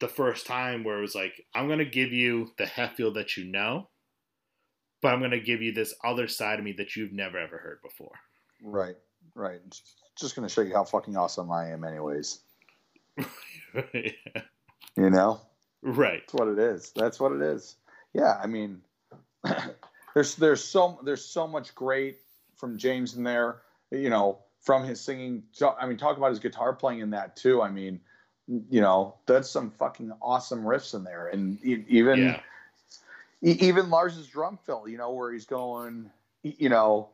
[0.00, 3.44] the first time where it was like, I'm gonna give you the Hetfield that you
[3.44, 3.88] know,
[5.02, 7.80] but I'm gonna give you this other side of me that you've never ever heard
[7.82, 8.12] before.
[8.62, 8.96] Right,
[9.34, 9.60] right.
[10.18, 12.40] Just gonna show you how fucking awesome I am, anyways.
[13.16, 13.24] yeah.
[14.98, 15.42] You know,
[15.82, 16.22] Right.
[16.22, 16.90] that's what it is.
[16.96, 17.76] That's what it is.
[18.14, 18.80] Yeah, I mean,
[20.14, 22.16] there's there's so there's so much great
[22.56, 23.60] from James in there.
[23.90, 25.44] You know, from his singing.
[25.80, 27.62] I mean, talk about his guitar playing in that too.
[27.62, 28.00] I mean,
[28.48, 32.40] you know, that's some fucking awesome riffs in there, and even Yeah.
[33.42, 36.10] even Lars's drum fill, you know, where he's going,
[36.42, 37.10] you know,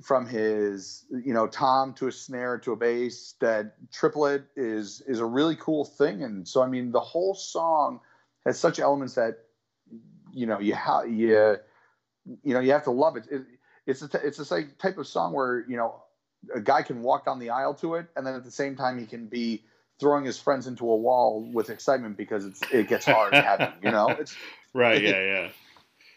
[0.00, 5.20] from his, you know, tom to a snare to a bass, that triplet is is
[5.20, 6.22] a really cool thing.
[6.22, 8.00] And so, I mean, the whole song
[8.46, 9.40] has such elements that,
[10.32, 11.58] you know, you have you,
[12.42, 13.26] you know, you have to love it.
[13.30, 13.42] it
[13.86, 16.03] it's a t- it's a type of song where you know
[16.54, 18.98] a guy can walk down the aisle to it, and then at the same time
[18.98, 19.62] he can be
[20.00, 23.72] throwing his friends into a wall with excitement because it's it gets hard and heavy.
[23.82, 24.34] You know, it's
[24.74, 25.00] Right.
[25.02, 25.20] Yeah.
[25.22, 25.48] Yeah.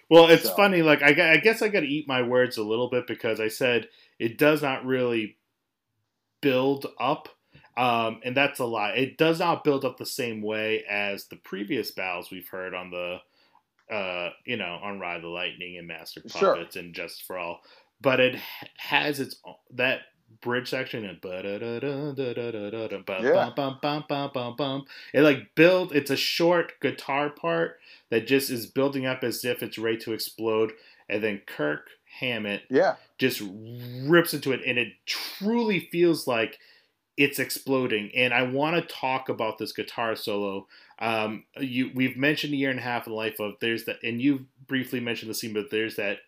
[0.10, 0.82] Well, it's So- funny.
[0.82, 3.50] Like, I, I guess I got to eat my words a little bit because I
[3.50, 3.88] said
[4.20, 5.38] it does not really
[6.42, 7.30] build up.
[7.76, 8.92] Um, and that's a lie.
[8.94, 12.90] It does not build up the same way as the previous battles we've heard on
[12.90, 13.18] the,
[13.94, 16.56] uh, you know, on Ride the Lightning and Master Sure.
[16.56, 17.60] Puppets and Just for All.
[18.02, 18.40] But it
[18.78, 19.36] has its
[19.76, 20.00] that
[20.42, 21.20] bridge section and
[23.24, 23.46] Yeah.
[25.14, 25.94] it like build.
[25.94, 30.14] It's a short guitar part that just is building up as if it's ready to
[30.14, 30.74] explode,
[31.10, 33.42] and then Kirk Hammett yeah, just
[34.06, 36.58] rips into it and it truly feels like
[37.16, 40.68] it's exploding and i want to talk about this guitar solo
[41.00, 43.98] um, you we've mentioned a year and a half in the life of there's that
[44.04, 46.20] and you briefly mentioned the scene but there's that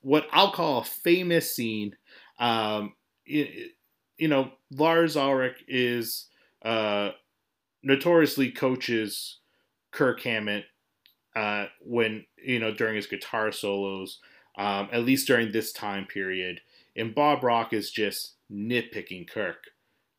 [0.00, 1.96] what i'll call a famous scene
[2.38, 6.26] um, you, know lars ulrich is
[6.64, 7.10] uh,
[7.82, 9.38] notoriously coaches
[9.90, 10.64] kirk hammett
[11.36, 14.18] uh, when you know during his guitar solos
[14.60, 16.60] um, at least during this time period.
[16.96, 19.64] And Bob Rock is just nitpicking Kirk,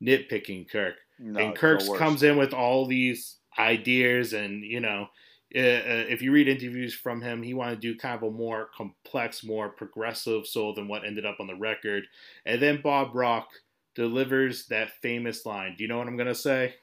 [0.02, 0.96] nitpicking Kirk.
[1.20, 5.10] no, and Kirk comes in with all these ideas, and you know,
[5.54, 9.44] if you read interviews from him, he wanted to do kind of a more complex,
[9.44, 12.04] more progressive soul than what ended up on the record.
[12.46, 13.50] And then Bob Rock
[13.96, 15.76] delivers that famous line.
[15.78, 16.76] Do you know what I'm gonna say?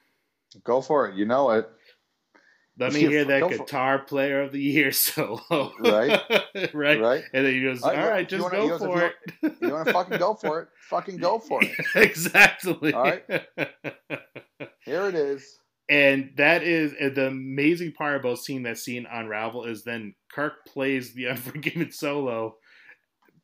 [0.64, 1.14] Go for it.
[1.16, 1.68] You know it.
[2.78, 5.72] Let me hear that guitar player of the year solo.
[5.80, 6.20] Right.
[6.74, 7.00] right.
[7.00, 7.24] Right?
[7.32, 9.14] And then he goes, Uh, "All you- right, just wanna- go for it."
[9.60, 10.68] You want to fucking go for it?
[10.88, 11.72] Fucking go for it.
[11.96, 12.92] exactly.
[12.92, 13.24] All right.
[14.84, 15.58] Here it is.
[15.88, 20.64] And that is and the amazing part about seeing that scene unravel is then Kirk
[20.66, 22.56] plays the Unforgiven solo,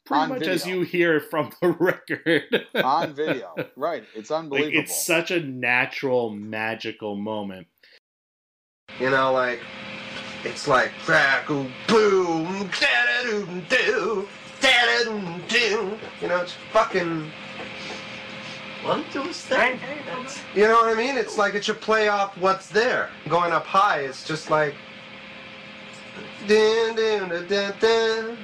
[0.04, 2.42] pretty On much as you hear from the record
[2.74, 3.54] On video.
[3.76, 4.04] Right.
[4.14, 4.78] It's like unbelievable.
[4.78, 7.66] it's such a natural, magical moment.
[9.00, 9.60] You know, like
[10.44, 14.28] it's like crackle boom, da-da-doo-doo,
[14.60, 15.98] da-da-doo-doo.
[16.20, 17.30] You know, it's fucking.
[18.84, 19.80] Let him do his thing.
[20.06, 21.16] That's- You know what I mean?
[21.16, 23.08] It's like it should play off what's there.
[23.28, 24.74] Going up high, it's just like.
[26.46, 28.38] Dun, dun, dun, dun, dun.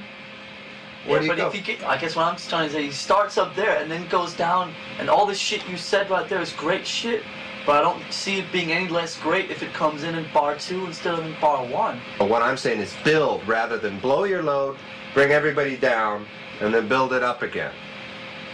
[1.07, 1.49] Where yeah, do you but go?
[1.49, 3.91] if you get, I guess what I'm trying to say, he starts up there and
[3.91, 7.23] then goes down, and all the shit you said right there is great shit.
[7.67, 10.57] But I don't see it being any less great if it comes in in bar
[10.57, 12.01] two instead of in bar one.
[12.19, 14.79] But what I'm saying is build rather than blow your load,
[15.13, 16.27] bring everybody down,
[16.61, 17.73] and then build it up again.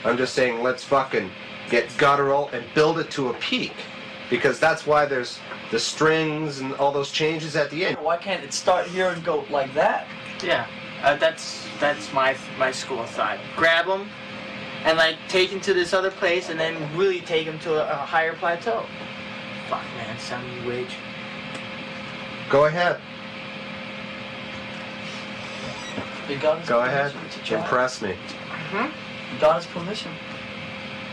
[0.04, 1.30] I'm just saying let's fucking
[1.70, 3.74] get guttural and build it to a peak.
[4.30, 5.38] Because that's why there's
[5.70, 7.96] the strings and all those changes at the end.
[7.98, 10.08] Why can't it start here and go like that?
[10.42, 10.66] Yeah,
[11.02, 13.38] uh, that's that's my my school of thought.
[13.56, 14.08] Grab them,
[14.84, 17.92] and like take them to this other place, and then really take them to a,
[17.92, 18.84] a higher plateau.
[19.68, 20.94] Fuck, man, sound new wage.
[22.50, 23.00] Go ahead.
[26.28, 27.12] You got his Go ahead.
[27.12, 27.58] permission to try.
[27.60, 28.16] Impress me.
[28.72, 30.12] You got his permission.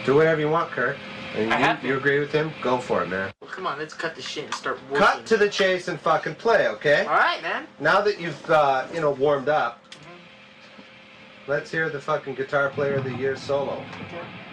[0.05, 0.97] Do whatever you want, Kirk.
[1.35, 2.51] And I have you, you agree with him?
[2.61, 3.31] Go for it, man.
[3.41, 4.97] Well, come on, let's cut the shit and start working.
[4.97, 7.05] Cut to the chase and fucking play, okay?
[7.05, 7.67] All right, man.
[7.79, 11.49] Now that you've uh, you know warmed up, mm -hmm.
[11.49, 13.83] let's hear the fucking guitar player of the year solo.
[14.05, 14.43] Okay.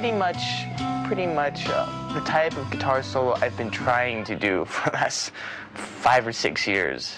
[0.00, 0.64] Pretty much
[1.08, 4.96] pretty much uh, the type of guitar solo I've been trying to do for the
[4.96, 5.32] last
[5.74, 7.16] five or six years,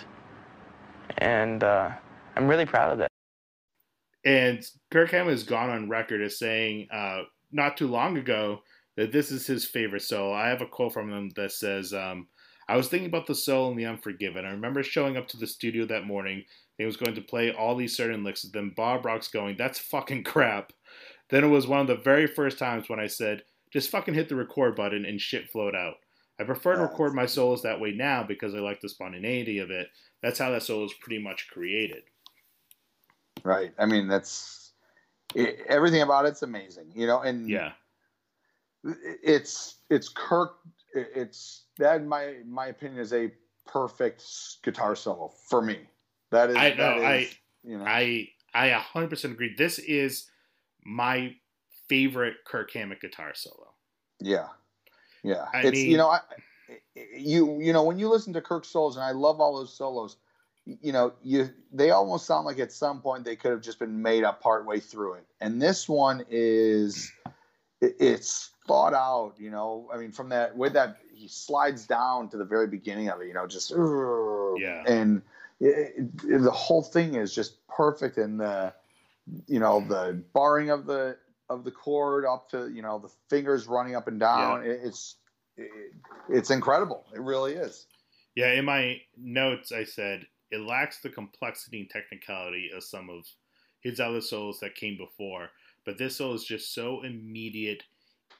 [1.18, 1.90] and uh,
[2.36, 3.10] I'm really proud of that.
[4.24, 8.60] And Kirk Hammett has gone on record as saying uh, not too long ago
[8.96, 10.32] that this is his favorite solo.
[10.32, 12.28] I have a quote from him that says, um,
[12.66, 14.46] I was thinking about the solo in The Unforgiven.
[14.46, 16.44] I remember showing up to the studio that morning.
[16.78, 18.40] He was going to play all these certain licks.
[18.40, 20.72] Then Bob Rock's going, That's fucking crap.
[21.30, 24.28] Then it was one of the very first times when I said, Just fucking hit
[24.28, 25.94] the record button and shit flowed out.
[26.38, 29.70] I prefer to record my solos that way now because I like the spontaneity of
[29.70, 29.88] it.
[30.22, 32.02] That's how that solo is pretty much created.
[33.44, 33.72] Right.
[33.78, 34.72] I mean, that's
[35.34, 37.20] it, everything about it's amazing, you know.
[37.20, 37.72] And Yeah.
[39.22, 40.56] it's it's Kirk.
[40.94, 43.30] It's that in my my opinion is a
[43.66, 44.24] perfect
[44.62, 45.78] guitar solo for me.
[46.30, 46.56] That is.
[46.56, 47.84] I know, that is, I- You know.
[47.86, 49.54] I I 100% agree.
[49.56, 50.28] This is
[50.84, 51.34] my
[51.88, 53.74] favorite Kirk Hammett guitar solo.
[54.20, 54.48] Yeah,
[55.22, 55.46] yeah.
[55.52, 56.20] I it's mean- you know, I,
[57.16, 60.16] you you know when you listen to Kirk solos, and I love all those solos.
[60.66, 64.00] You know, you they almost sound like at some point they could have just been
[64.02, 67.10] made up partway through it, and this one is
[67.80, 69.34] it- it's thought out.
[69.38, 73.08] You know, I mean, from that with that he slides down to the very beginning
[73.08, 73.26] of it.
[73.28, 74.84] You know, just Yeah.
[74.86, 75.22] and
[75.60, 78.72] it, it- the whole thing is just perfect, and the
[79.46, 79.88] you know mm.
[79.88, 81.16] the barring of the
[81.48, 84.62] of the chord up to you know the fingers running up and down.
[84.64, 85.16] It, it's
[85.56, 85.70] it,
[86.28, 87.04] it's incredible.
[87.14, 87.86] It really is.
[88.34, 93.26] Yeah, in my notes I said it lacks the complexity and technicality of some of
[93.80, 95.50] his other solos that came before,
[95.84, 97.84] but this solo is just so immediate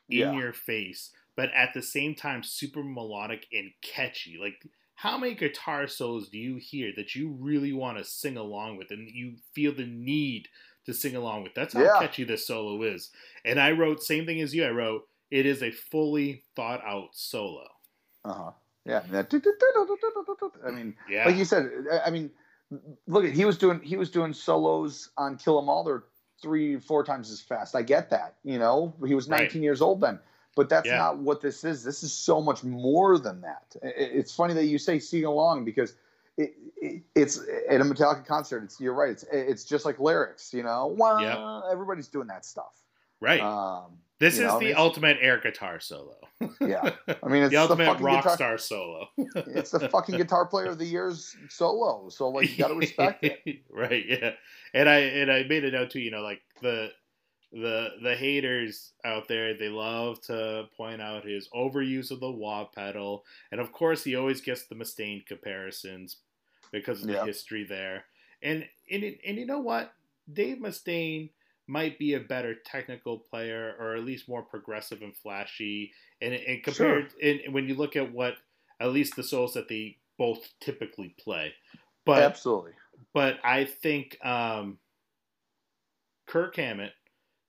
[0.09, 0.33] in Yeah.
[0.33, 4.39] your face, but at the same time super melodic and catchy.
[4.39, 4.67] Like
[5.01, 8.91] how many guitar solos do you hear that you really want to sing along with
[8.91, 10.49] and you feel the need
[10.87, 11.55] to sing along with?
[11.55, 11.99] That's how Yeah.
[12.01, 13.11] catchy this solo is.
[13.45, 14.65] And I wrote same thing as you.
[14.65, 17.67] I wrote it is a fully thought out solo.
[18.25, 18.51] Uh huh.
[18.85, 19.03] Yeah.
[20.67, 21.27] I mean, Yeah.
[21.27, 21.71] like you said,
[22.05, 22.31] I mean,
[23.07, 25.85] look at he was doing he was doing solos on Kill 'Em All.
[25.85, 26.05] They're
[26.43, 27.75] three four times as fast.
[27.77, 28.37] I get that.
[28.45, 29.41] You know, he was Right.
[29.43, 30.19] 19 years old then.
[30.57, 30.97] But that's Yeah.
[30.99, 31.85] not what this is.
[31.85, 33.77] This is so much more than that.
[33.83, 35.95] It's funny that you say sing along because
[36.37, 37.39] it, it, it's
[37.69, 38.65] at a Metallica concert.
[38.65, 39.11] It's you're right.
[39.11, 40.53] It's it's just like lyrics.
[40.55, 42.75] You know, well, everybody's doing that stuff.
[43.21, 43.41] right.
[43.41, 46.17] Um, This is know, the it's- ultimate air guitar solo.
[46.61, 46.91] yeah.
[47.23, 49.09] I mean, it's the ultimate fucking rock guitar, star solo.
[49.35, 52.09] It's the fucking guitar player of the year's solo.
[52.09, 53.63] So like, you got to respect it.
[53.71, 54.33] right, yeah.
[54.73, 56.91] And I and I made a note too, you know, like the
[57.53, 62.65] the the haters out there, they love to point out his overuse of the wah
[62.67, 63.25] pedal.
[63.51, 66.19] And of course he always gets the Mustaine comparisons
[66.73, 67.19] because of the Yeah.
[67.19, 68.05] history there.
[68.43, 69.95] And and and you know what?
[70.33, 71.31] Dave Mustaine
[71.67, 76.63] might be a better technical player or at least more progressive and flashy and, and
[76.65, 78.35] compared and when you look at what
[78.81, 81.55] at least the solos that they both typically play
[82.05, 82.75] but Absolutely.
[83.15, 84.79] but i think um
[86.27, 86.93] kirk hammett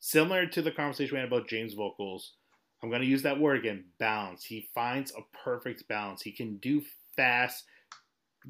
[0.01, 2.33] similar to the conversation we had about james vocals
[2.83, 4.43] i'm going to use that word again balance.
[4.43, 6.21] He finds a perfect balance.
[6.23, 6.81] He can do
[7.15, 7.63] fast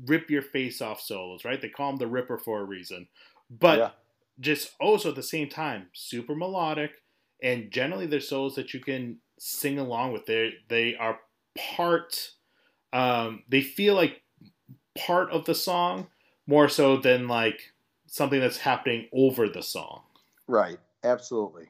[0.06, 1.62] rip your face off solos right?
[1.62, 3.08] They call him the ripper for a reason.
[3.50, 3.90] But Yeah.
[4.40, 6.92] just also at the same time super melodic
[7.44, 10.26] and generally they're solos that you can sing along with.
[10.26, 11.20] They they are
[11.76, 12.32] part
[12.94, 14.22] um they feel like
[14.98, 16.08] part of the song
[16.48, 17.74] more so than like
[18.08, 20.04] something that's happening over the song.
[20.48, 20.80] Right.
[21.04, 21.68] Absolutely.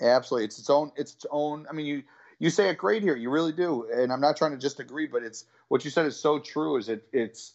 [0.00, 0.46] Absolutely.
[0.46, 0.92] It's its own.
[0.96, 1.66] It's its own.
[1.68, 2.02] I mean, you
[2.38, 3.16] you say it great here.
[3.16, 3.88] You really do.
[3.92, 6.76] And I'm not trying to just agree, but it's what you said is so true.
[6.76, 7.06] Is it?
[7.12, 7.54] It's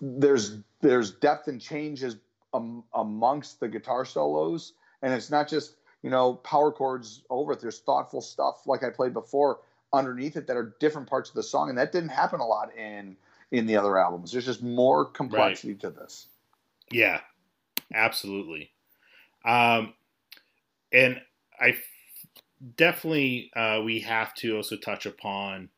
[0.00, 2.16] there's there's depth and changes
[2.54, 4.72] um, amongst the guitar solos,
[5.02, 7.60] and it's not just you know power chords over it.
[7.60, 9.60] There's thoughtful stuff like I played before
[9.92, 12.74] underneath it that are different parts of the song, and that didn't happen a lot
[12.76, 13.16] in
[13.50, 14.32] in the other albums.
[14.32, 16.28] There's just more complexity to this.
[16.90, 17.20] yeah
[17.94, 18.71] absolutely
[19.44, 19.94] um
[20.92, 21.20] and
[21.60, 21.74] i
[22.76, 25.68] definitely uh we have to also touch upon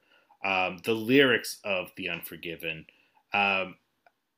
[0.45, 2.87] um the lyrics of the unforgiven.
[3.33, 3.77] Um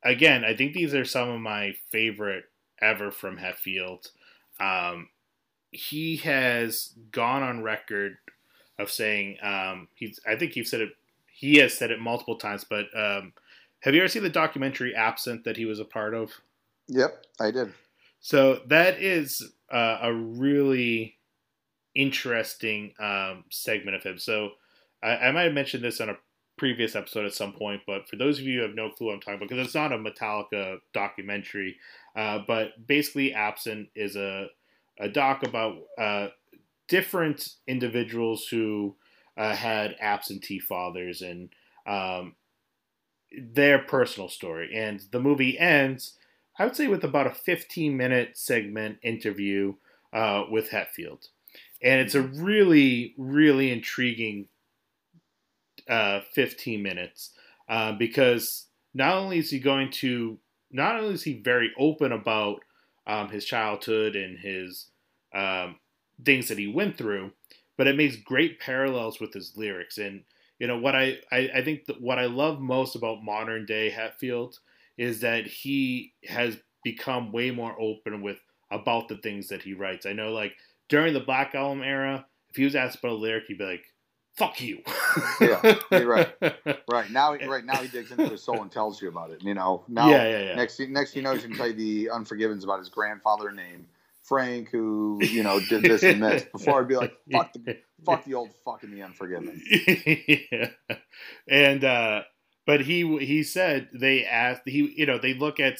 [0.02, 2.44] again i think these are some of my favorite
[2.80, 4.10] ever from hetfield
[4.60, 5.08] um
[5.70, 8.16] he has gone on record
[8.78, 10.90] of saying um he's i think you've said it
[11.26, 13.32] he has said it multiple times but um
[13.80, 16.32] have you ever seen the documentary absent that he was a part of?
[16.88, 17.72] Yep, I did.
[18.20, 19.42] So that is
[19.72, 21.18] uh, a really
[21.94, 24.18] interesting um, segment of him.
[24.18, 24.50] So
[25.02, 26.18] I, I might have mentioned this on a
[26.58, 29.14] previous episode at some point, but for those of you who have no clue what
[29.14, 31.76] I'm talking about, because it's not a Metallica documentary,
[32.14, 34.48] uh, but basically, Absent is a
[34.98, 36.28] a doc about uh,
[36.88, 38.96] different individuals who
[39.36, 41.50] uh, had absentee fathers and
[41.86, 42.34] um,
[43.38, 44.70] their personal story.
[44.74, 46.16] And the movie ends,
[46.58, 49.74] I would say, with about a 15 minute segment interview
[50.12, 51.28] uh, with Hetfield.
[51.82, 54.48] And it's a really, really intriguing
[55.88, 57.32] uh, 15 minutes
[57.68, 60.38] uh, because not only is he going to,
[60.70, 62.60] not only is he very open about
[63.06, 64.88] um, his childhood and his
[65.34, 65.76] um,
[66.24, 67.32] things that he went through,
[67.76, 69.98] but it makes great parallels with his lyrics.
[69.98, 70.24] And
[70.58, 73.94] you know what I I, I think that what I love most about modern day
[73.94, 74.58] Hetfield
[74.98, 78.38] is that he has become way more open with
[78.70, 80.06] about the things that he writes.
[80.06, 80.54] I know like
[80.88, 83.84] during the Black Album era, if he was asked about a lyric, he'd be like,
[84.36, 84.82] "Fuck you."
[85.40, 86.32] yeah, you're right.
[86.88, 89.42] Right now, right now he digs into his soul and tells you about it.
[89.42, 90.54] You know, now yeah, yeah, yeah.
[90.54, 93.86] next next you know he's gonna tell you the Unforgiven's about his grandfather name
[94.26, 96.44] Frank, who you know did this and this.
[96.52, 99.62] Before I'd be like, fuck the fuck the old fucking the Unforgiven.
[100.50, 100.70] yeah.
[101.48, 102.22] And uh,
[102.66, 105.78] but he he said they asked he you know they look at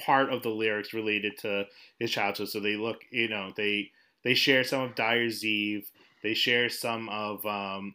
[0.00, 1.66] part of the lyrics related to
[1.98, 3.90] his childhood, so they look you know they
[4.24, 5.90] they share some of Dyer's Eve,
[6.22, 7.94] they share some of um,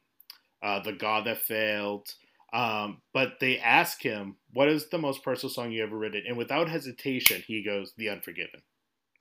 [0.62, 2.14] uh, the God that failed.
[2.52, 6.38] Um, but they ask him, "What is the most personal song you ever written?" And
[6.38, 8.62] without hesitation, he goes, "The Unforgiven."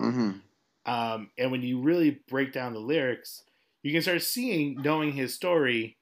[0.00, 0.90] Mm-hmm.
[0.90, 3.42] Um, and when you really break down the lyrics,
[3.82, 5.98] you can start seeing, knowing his story,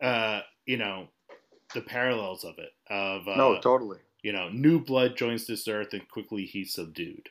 [0.00, 1.08] uh, you know,
[1.74, 2.72] the parallels of it.
[2.88, 3.98] Of uh, no, totally.
[4.22, 7.28] You know, new blood joins this earth, and quickly he's subdued.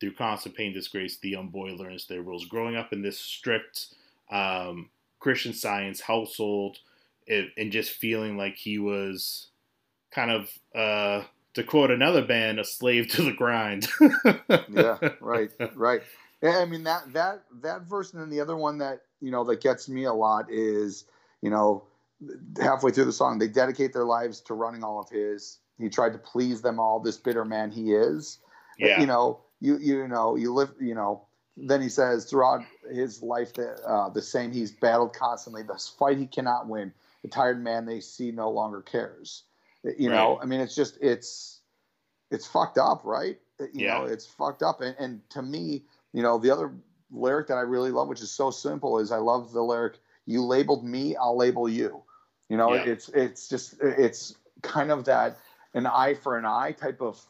[0.00, 2.46] Through constant pain, disgrace, the young boy learns their rules.
[2.46, 3.88] Growing up in this strict
[4.30, 6.78] um, Christian Science household,
[7.26, 9.48] it, and just feeling like he was
[10.10, 11.24] kind of uh,
[11.54, 13.88] to quote another band, a slave to the grind.
[14.70, 16.02] yeah, right, right.
[16.42, 19.44] Yeah, I mean that that that verse and then the other one that you know
[19.44, 21.04] that gets me a lot is
[21.42, 21.84] you know
[22.60, 25.58] halfway through the song they dedicate their lives to running all of his.
[25.78, 27.00] He tried to please them all.
[27.00, 28.38] This bitter man he is.
[28.78, 29.00] Yeah.
[29.00, 31.22] You know you you know you live you know.
[31.56, 35.62] Then he says throughout his life that uh, the same he's battled constantly.
[35.62, 36.92] This fight he cannot win.
[37.22, 39.44] The tired man they see no longer cares.
[39.84, 40.16] You right.
[40.16, 41.60] know I mean it's just it's
[42.30, 43.38] it's fucked up right.
[43.58, 43.98] You yeah.
[43.98, 46.72] know it's fucked up and, and to me you know, the other
[47.10, 50.44] lyric that I really love, which is so simple, is I love the lyric, "You
[50.44, 52.02] labeled me, I'll label you."
[52.50, 52.82] You know, yeah.
[52.82, 55.38] it's it's just it's kind of that
[55.72, 57.24] an eye for an eye type of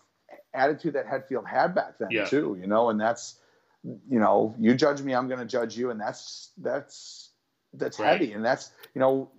[0.55, 2.25] attitude that Hetfield had back then yeah.
[2.25, 2.59] too.
[2.59, 3.39] You know, and that's
[3.85, 7.31] you know, you judge me, I'm going to judge you, and that's that's
[7.75, 8.13] that's right.
[8.13, 9.31] heavy, and that's you know.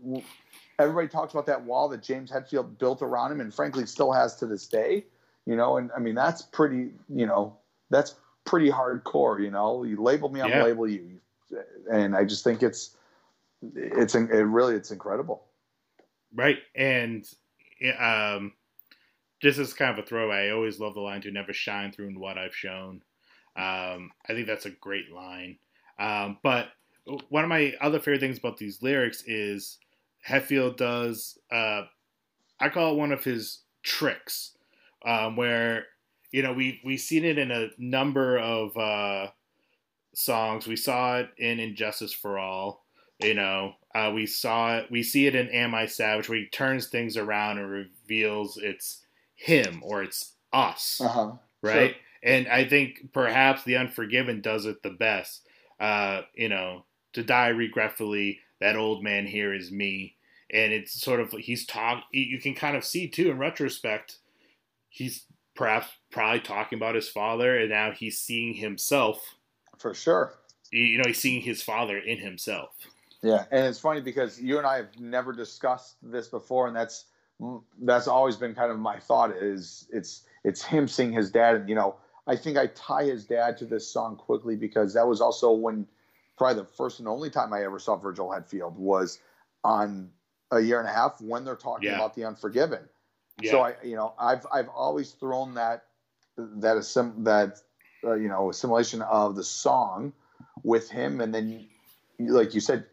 [0.79, 4.36] Everybody talks about that wall that James Hetfield built around him, and frankly still has
[4.38, 5.05] to this day.
[5.47, 6.91] You know, and I mean that's pretty.
[7.09, 7.57] You know,
[7.89, 8.15] that's
[8.45, 9.41] pretty hardcore.
[9.43, 10.63] You know, you label me, I'm yeah.
[10.63, 11.19] label you,
[11.91, 12.95] and I just think it's
[13.75, 15.43] it's it really it's incredible.
[16.34, 17.25] Right, and
[17.99, 18.53] um,
[19.41, 22.07] just as kind of a throwaway, I always love the line to never shine through
[22.07, 23.01] in what I've shown.
[23.55, 25.57] Um, I think that's a great line.
[25.99, 26.67] Um, but
[27.29, 29.77] one of my other favorite things about these lyrics is
[30.27, 31.84] Hetfield does, uh,
[32.59, 34.55] I call it one of his tricks,
[35.05, 35.86] um, where
[36.32, 39.27] you know, we we've seen it in a number of uh,
[40.13, 40.65] songs.
[40.65, 42.86] We saw it in And Justice for All.
[43.24, 44.91] You know, uh, we saw it.
[44.91, 49.03] We see it in Am I Savage, where he turns things around and reveals it's
[49.36, 51.34] him or it's us, uh-huh.
[51.61, 51.91] right?
[51.91, 52.01] Sure.
[52.24, 55.47] And I think perhaps The Unforgiven does it the best.
[55.80, 60.15] Uh, you know, to die regretfully, that old man here is me.
[60.53, 62.03] And it's sort of he's talk.
[62.11, 64.17] You can kind of see too in retrospect.
[64.89, 65.24] He's
[65.55, 69.36] perhaps probably talking about his father, and now he's seeing himself.
[69.80, 70.38] For sure.
[70.72, 72.72] You know, he's seeing his father in himself.
[73.24, 77.05] Yeah, and it's funny because you and I have never discussed this before, and that's
[77.82, 81.69] that's always been kind of my thought is it's it's him seeing his dad, and
[81.69, 81.95] you know,
[82.28, 85.88] I think I tie his dad to this song quickly because that was also when
[86.38, 89.19] probably the first and only time I ever saw Virgil Hetfield was
[89.63, 90.09] on
[90.51, 91.95] a year and a half when they're talking yeah.
[91.95, 92.82] about the Unforgiven.
[93.39, 93.51] Yeah.
[93.51, 95.86] So I, you know, I've I've always thrown that
[96.38, 97.57] that assim- that
[98.03, 100.13] uh, you know assimilation of the song
[100.63, 101.67] with him, and then
[102.19, 102.86] like you said,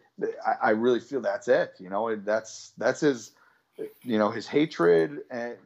[0.46, 1.74] I, I really feel that's it.
[1.78, 3.32] You know, that's that's his,
[4.02, 5.56] you know, his hatred and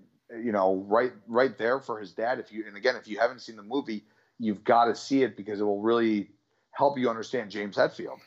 [0.42, 2.38] you know right right there for his dad.
[2.38, 4.04] If you and again, if you haven't seen the movie,
[4.38, 6.30] you've got to see it because it will really
[6.72, 8.18] help you understand James Hetfield.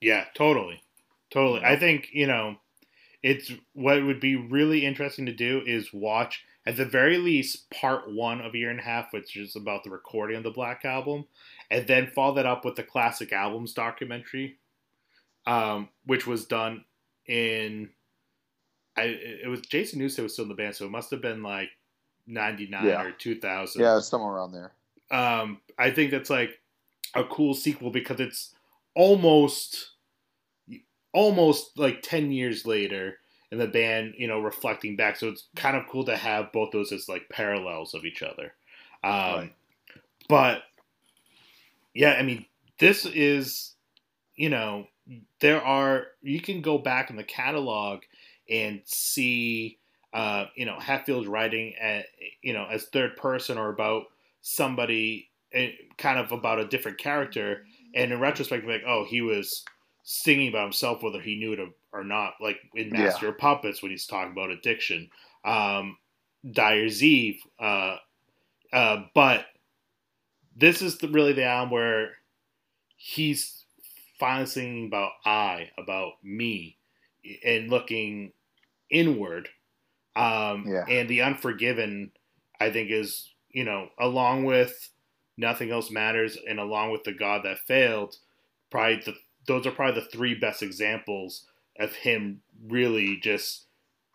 [0.00, 0.82] Yeah, totally,
[1.30, 1.62] totally.
[1.64, 2.56] I think you know
[3.22, 8.12] it's what would be really interesting to do is watch at the very least part
[8.12, 10.84] one of a year and a half, which is about the recording of the Black
[10.84, 11.26] Album,
[11.70, 14.58] and then follow that up with the classic albums documentary,
[15.46, 16.84] um, which was done
[17.26, 17.90] in.
[18.96, 21.42] I it was Jason Newsted was still in the band, so it must have been
[21.42, 21.70] like
[22.26, 23.02] ninety nine Yeah.
[23.02, 23.82] or two thousand.
[23.82, 24.72] Yeah, somewhere around there.
[25.10, 26.60] Um, I think that's like
[27.14, 28.54] a cool sequel because it's
[28.94, 29.90] almost
[31.12, 33.18] almost like 10 years later
[33.50, 36.70] and the band you know reflecting back so it's kind of cool to have both
[36.70, 38.52] those as like parallels of each other
[39.02, 39.10] um
[39.40, 39.52] Right.
[40.28, 40.62] but
[41.94, 42.46] yeah i mean
[42.78, 43.74] this is
[44.36, 44.86] you know
[45.40, 48.00] there are you can go back in the catalog
[48.48, 49.78] and see
[50.12, 52.06] uh you know Hetfield writing at,
[52.42, 54.04] you know as third person or about
[54.40, 59.64] somebody eh, kind of about a different character and in retrospect like oh he was
[60.02, 61.60] singing about himself whether he knew it
[61.92, 63.02] or not like in Yeah.
[63.04, 65.10] master of puppets when he's talking about addiction
[65.44, 65.96] um
[66.52, 67.96] dyer's eve uh
[68.72, 69.46] uh but
[70.56, 72.12] this is the, really the album where
[72.96, 73.59] he's
[74.20, 76.76] finally singing about i about me
[77.44, 78.32] and looking
[78.90, 79.48] inward
[80.14, 80.84] um Yeah.
[80.88, 82.12] and the unforgiven
[82.60, 84.90] i think is you know along with
[85.36, 88.14] nothing else matters and along with the god that failed
[88.70, 89.14] probably the,
[89.46, 91.46] those are probably the three best examples
[91.80, 93.64] of him really just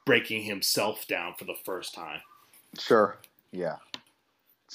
[0.06, 2.22] breaking himself down for the first time
[2.78, 3.18] Sure.
[3.52, 3.78] Yeah.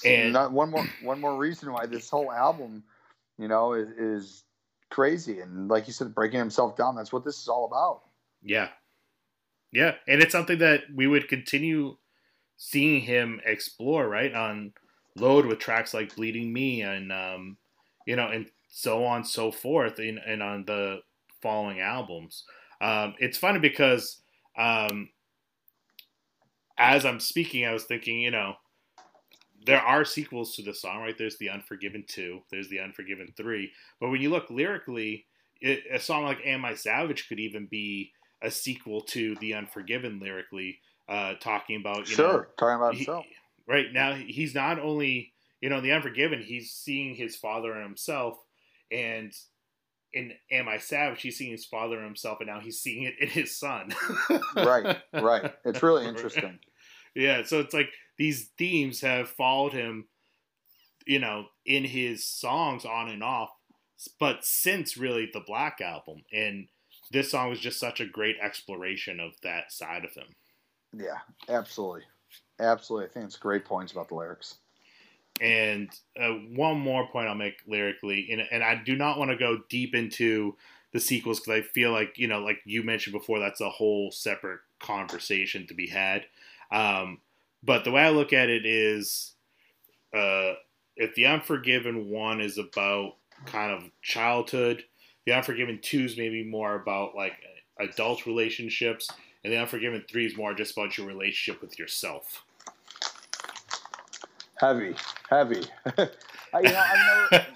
[0.03, 2.83] And- not one more one more reason why this whole album,
[3.37, 4.43] you know, is, is
[4.91, 6.95] crazy and like you said, breaking himself down.
[6.95, 8.01] That's what this is all about.
[8.43, 8.69] Yeah.
[9.71, 9.95] Yeah.
[10.07, 11.97] And it's something that we would continue
[12.57, 14.33] seeing him explore, right?
[14.33, 14.73] On
[15.15, 17.57] load with tracks like Bleeding Me and um,
[18.05, 20.99] you know, and so on so forth and, and on the
[21.41, 22.43] following albums.
[22.79, 24.21] Um, it's funny because
[24.57, 25.09] um
[26.77, 28.55] as I'm speaking, I was thinking, you know,
[29.65, 31.17] there are sequels to the song, right?
[31.17, 33.71] There's the Unforgiven 2, there's the Unforgiven 3.
[33.99, 35.25] But when you look lyrically,
[35.59, 40.19] it, a song like Am I Savage could even be a sequel to The Unforgiven
[40.19, 42.33] lyrically, uh, talking about, you sure.
[42.33, 43.25] know, Talking about he- himself.
[43.67, 47.83] right now he's not only you know in the unforgiven he's seeing his father and
[47.83, 48.37] himself
[48.91, 49.31] and
[50.13, 53.13] in am i savage he's seeing his father and himself and now he's seeing it
[53.19, 53.93] in his son
[54.55, 54.97] right.
[55.13, 55.53] Right.
[55.63, 56.57] It's really interesting.
[57.15, 57.89] yeah so it's like
[58.21, 60.07] these themes have followed him
[61.05, 63.49] you know in his songs on and off
[64.19, 66.67] but since really the black album and
[67.11, 70.35] this song was just such a great exploration of that side of him
[70.93, 71.19] Yeah.
[71.49, 72.03] Absolutely.
[72.59, 73.07] Absolutely.
[73.07, 74.57] I think it's great points about the lyrics.
[75.39, 79.37] And uh, one more point I'll make lyrically, and, and I do not want to
[79.37, 80.55] go deep into
[80.93, 84.11] the sequels because I feel like you know, like you mentioned before, that's a whole
[84.11, 86.25] separate conversation to be had.
[86.71, 87.21] Um,
[87.63, 89.35] but the way I look at it is,
[90.15, 90.53] uh,
[90.95, 94.83] if the Unforgiven one is about kind of childhood,
[95.25, 97.33] the Unforgiven two is maybe more about like
[97.79, 99.09] adult relationships,
[99.43, 102.43] and the Unforgiven three is more just about your relationship with yourself.
[104.57, 104.95] Heavy.
[105.29, 105.63] Heavy.
[106.53, 106.83] I, you know,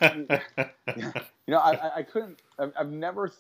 [0.02, 0.42] I've never.
[0.98, 1.14] you
[1.54, 2.40] know, I, I- couldn't.
[2.58, 3.32] I've, I've never,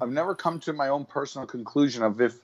[0.00, 2.36] I've never come to my own personal conclusion of if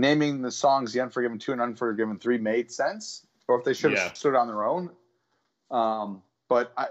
[0.00, 3.92] naming the songs "The Unforgiven Two" and "Unforgiven Three" made sense, or if they should
[3.92, 4.12] have Yeah.
[4.12, 4.90] stood on their own.
[5.70, 6.88] Um, but I,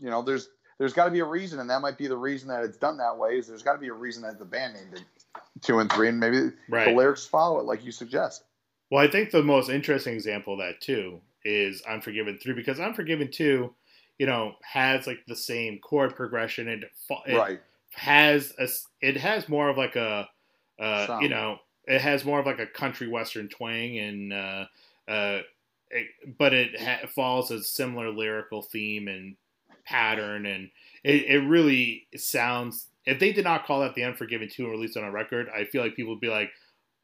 [0.00, 2.48] you know, there's there's got to be a reason, and that might be the reason
[2.48, 3.38] that it's done that way.
[3.38, 5.04] Is there's got to be a reason that the band named it
[5.62, 6.50] two and three, and maybe
[6.86, 8.44] the lyrics follow it, like you suggest.
[8.90, 13.30] Well, I think the most interesting example of that too is Unforgiven 3 because Unforgiven
[13.30, 13.72] 2,
[14.18, 16.90] you know, has like the same chord progression and it,
[17.26, 17.60] it right.
[17.94, 18.68] has a
[19.00, 20.28] it has more of like a
[20.78, 21.58] uh, you know,
[21.90, 24.64] it has more of like a country western twang and uh
[25.08, 25.40] uh
[25.90, 26.06] it,
[26.38, 29.36] but it ha- follows a similar lyrical theme and
[29.84, 30.70] pattern and
[31.02, 34.96] it, it really sounds if they did not call that the Unforgiven 2 and released
[34.96, 36.50] on a record, I feel like people would be like,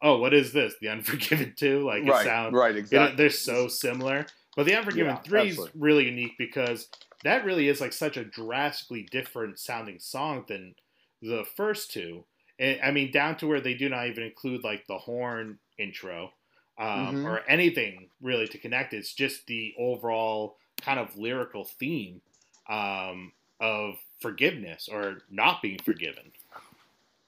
[0.03, 0.74] "Oh, what is this?
[0.80, 2.24] The Unforgiven 2?" Like it right.
[2.24, 2.76] sounds right.
[2.76, 3.16] Exactly.
[3.16, 4.26] they're so similar.
[4.57, 6.89] But the Unforgiven Yeah, 3 is really unique because
[7.24, 10.74] that really is like such a drastically different sounding song than
[11.20, 12.24] the first two.
[12.59, 16.32] And, I mean, down to where they do not even include like the horn intro
[16.78, 17.24] um, Mhm.
[17.24, 18.92] or anything really to connect.
[18.92, 22.20] It's just the overall kind of lyrical theme
[22.68, 26.32] um, of forgiveness or not being forgiven.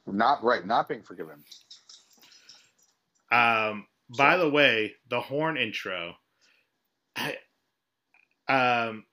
[0.07, 0.67] Not right.
[0.67, 1.45] Not being forgiven.
[3.31, 6.17] Um, by the way, the horn intro,
[7.15, 7.37] I,
[8.49, 9.05] um,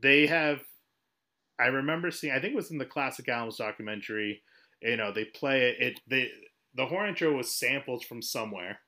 [0.00, 0.60] they have.
[1.58, 2.32] I remember seeing.
[2.32, 4.42] I think it was in the classic albums documentary.
[4.82, 5.80] You know, they play it.
[5.80, 6.32] It they
[6.74, 8.80] the horn intro was sampled from somewhere.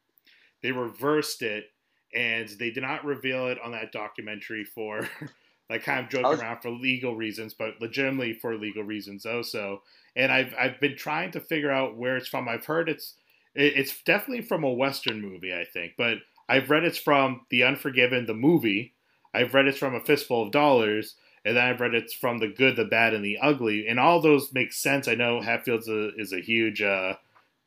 [0.63, 1.67] They reversed it,
[2.15, 5.09] and they did not reveal it on that documentary for
[5.71, 9.83] like kind of joking was- around for legal reasons, but legitimately for legal reasons also.
[10.17, 12.49] And I've I've been trying to figure out where it's from.
[12.49, 13.17] I've heard it's
[13.55, 16.19] it- it's definitely from a western movie, I think, but
[16.49, 18.95] I've read it's from The Unforgiven, the movie.
[19.33, 22.49] I've read it's from A Fistful of Dollars, and then I've read it's from The
[22.49, 23.87] Good, the Bad, and the Ugly.
[23.89, 25.09] And all those make sense.
[25.09, 27.15] I know Hetfield's a, is a huge uh,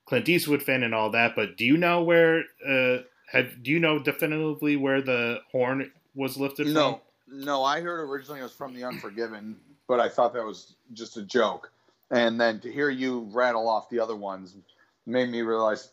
[0.06, 2.44] Clint Eastwood fan and all that, but do you know where?
[2.68, 3.00] Uh,
[3.32, 6.74] have do you know definitively where the horn was lifted from?
[6.74, 9.58] No, no, I heard originally it was from The Unforgiven,
[9.88, 11.72] but I thought that was just a joke.
[12.10, 14.56] And then to hear you rattle off the other ones
[15.06, 15.92] made me realize,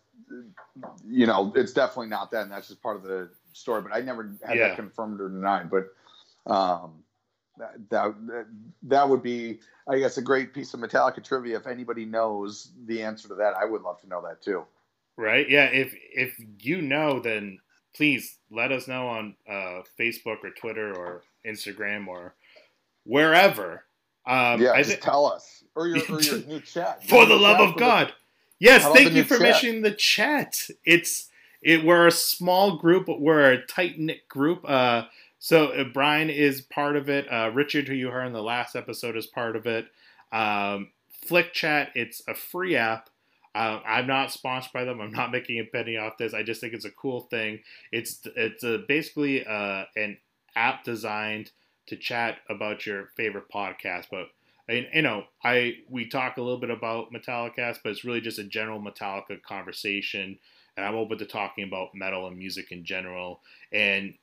[1.05, 3.83] you know, it's definitely not that, and that's just part of the story.
[3.83, 4.69] But I never had Yeah.
[4.69, 5.71] that confirmed or denied.
[5.71, 5.93] But
[6.53, 7.03] um,
[7.59, 8.47] that, that
[8.83, 11.57] that would be, I guess, a great piece of Metallica trivia.
[11.57, 14.65] If anybody knows the answer to that, I would love to know that too.
[15.17, 15.49] Right?
[15.49, 15.67] Yeah.
[15.67, 17.59] If if you know, then
[17.95, 22.35] please let us know on uh, Facebook or Twitter or Instagram or
[23.05, 23.85] wherever.
[24.27, 27.07] Um, yeah, I just tell us or your or your new chat.
[27.09, 28.13] for the love chat of for the- God.
[28.59, 29.43] Yes, thank you for chat?
[29.43, 30.69] mentioning the chat.
[30.85, 31.29] It's
[31.61, 31.85] it.
[31.85, 33.07] We're a small group.
[33.07, 34.65] but We're a tight knit group.
[34.69, 35.05] Uh,
[35.45, 37.31] so uh, Brian is part of it.
[37.31, 39.85] Uh, Richard, who you heard in the last episode, is part of it.
[40.33, 40.89] Um,
[41.27, 41.91] Flick Chat.
[41.95, 43.11] It's a free app.
[43.55, 45.03] Uh, I'm not sponsored by them.
[45.03, 46.33] I'm not making a penny off this.
[46.33, 47.61] I just think it's a cool thing.
[47.93, 50.17] It's it's a, basically uh, an
[50.57, 51.51] app designed
[51.89, 54.29] to chat about your favorite podcast, but
[54.67, 58.39] and you know, I we talk a little bit about Metallicast, but it's really just
[58.39, 60.39] a general Metallica conversation,
[60.79, 63.43] and I'm open to talking about metal and music in general.
[63.71, 64.15] And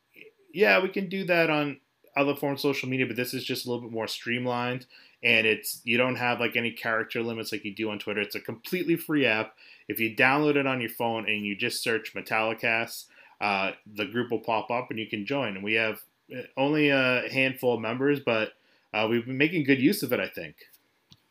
[0.53, 1.79] yeah, we can do that on
[2.15, 4.85] other forms of social media, but this is just a little bit more streamlined,
[5.23, 8.21] and it's you don't have like any character limits like you do on Twitter.
[8.21, 9.55] It's a completely free app.
[9.87, 13.05] If you download it on your phone and you just search Metallicast,
[13.39, 15.55] uh, the group will pop up and you can join.
[15.55, 16.01] And we have
[16.33, 18.53] uh, only a handful of members, but
[18.93, 20.19] uh, we've been making good use of it.
[20.19, 20.55] I think.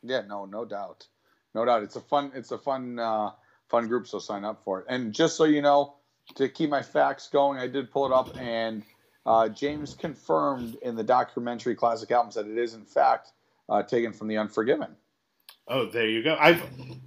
[0.02, 1.06] Yeah, no, no doubt,
[1.54, 1.82] no doubt.
[1.82, 3.32] It's a fun, it's a fun, uh,
[3.68, 4.06] fun group.
[4.06, 4.86] So sign up for it.
[4.88, 5.94] And just so you know,
[6.36, 8.82] to keep my facts going, I did pull it up, and
[9.26, 13.32] uh, James confirmed in the documentary Classic Albums that it is in fact
[13.68, 14.96] uh, taken from The Unforgiven.
[15.68, 16.36] Oh, there you go.
[16.38, 16.62] I've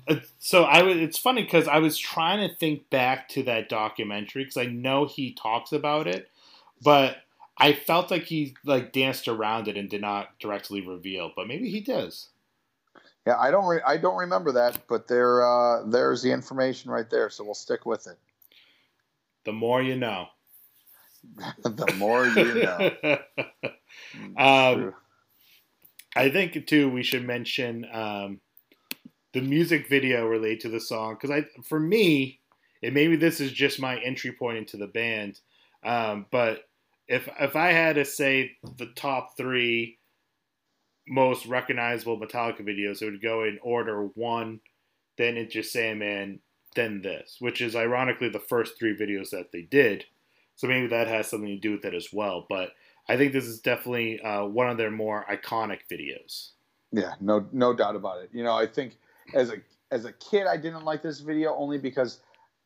[0.07, 0.97] uh, so I was.
[0.97, 5.05] It's funny because I was trying to think back to that documentary because I know
[5.05, 6.29] he talks about it,
[6.81, 7.17] but
[7.57, 11.31] I felt like he like danced around it and did not directly reveal.
[11.35, 12.29] But maybe he does.
[13.25, 17.09] Yeah, I don't, re- I don't remember that, but there, uh, there's the information right
[17.09, 17.29] there.
[17.29, 18.17] So we'll stick with it.
[19.45, 20.27] The more you know.
[21.63, 23.17] the more you know.
[24.37, 24.93] Um,
[26.15, 28.41] I think too we should mention um,
[29.33, 32.39] the music video related to the song because I, for me,
[32.81, 35.39] and maybe this is just my entry point into the band,
[35.83, 36.63] um, but
[37.07, 39.99] if if I had to say the top three
[41.07, 44.59] most recognizable Metallica videos, it would go in order one,
[45.17, 46.39] then Enter Sandman,
[46.75, 50.05] then this, which is ironically the first three videos that they did.
[50.55, 52.45] So maybe that has something to do with it as well.
[52.47, 52.71] But
[53.07, 56.51] I think this is definitely uh, one of their more iconic videos.
[56.91, 58.29] Yeah, no, no doubt about it.
[58.33, 58.97] You know, I think
[59.33, 59.55] as a
[59.91, 62.19] as a kid, I didn't like this video only because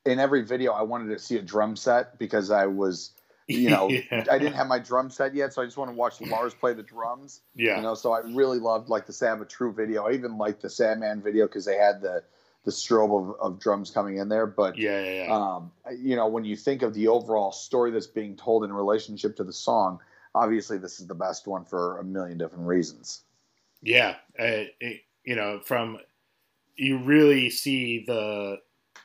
[0.05, 3.11] in every video I wanted to see a drum set because I was,
[3.47, 4.25] you know, yeah.
[4.31, 6.73] I didn't have my drum set yet, so I just want to watch Lars play
[6.73, 7.41] the drums.
[7.55, 7.77] yeah.
[7.77, 10.07] You know, so I really loved like the Sad But True video.
[10.07, 12.23] I even liked the Sandman video because they had the
[12.67, 14.45] the strobe of, of drums coming in there.
[14.45, 15.33] But yeah, yeah, yeah.
[15.33, 19.37] um, you know, when you think of the overall story that's being told in relationship
[19.37, 20.01] to the song,
[20.35, 23.23] obviously this is the best one for a million different reasons.
[23.81, 25.99] Yeah, uh, it, you know, from
[26.75, 28.57] you really see the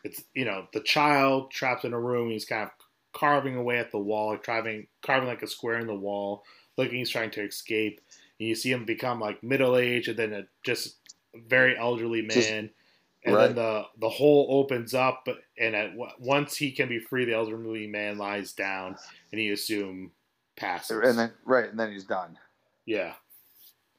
[0.03, 2.33] it's you know the child trapped in a room.
[2.33, 2.71] He's kind of
[3.13, 6.43] carving away at the wall, carving carving like a square in the wall,
[6.77, 8.01] looking he's trying to escape.
[8.41, 10.97] And you see him become like middle aged, and then a just
[11.47, 12.31] very elderly man.
[12.31, 12.82] Just-
[13.25, 13.47] and right.
[13.49, 17.87] then the the hole opens up, and at once he can be free, the elderly
[17.87, 18.97] man lies down,
[19.31, 20.12] and he assume
[20.57, 21.01] passes.
[21.05, 22.39] And then right, and then he's done.
[22.87, 23.14] yeah.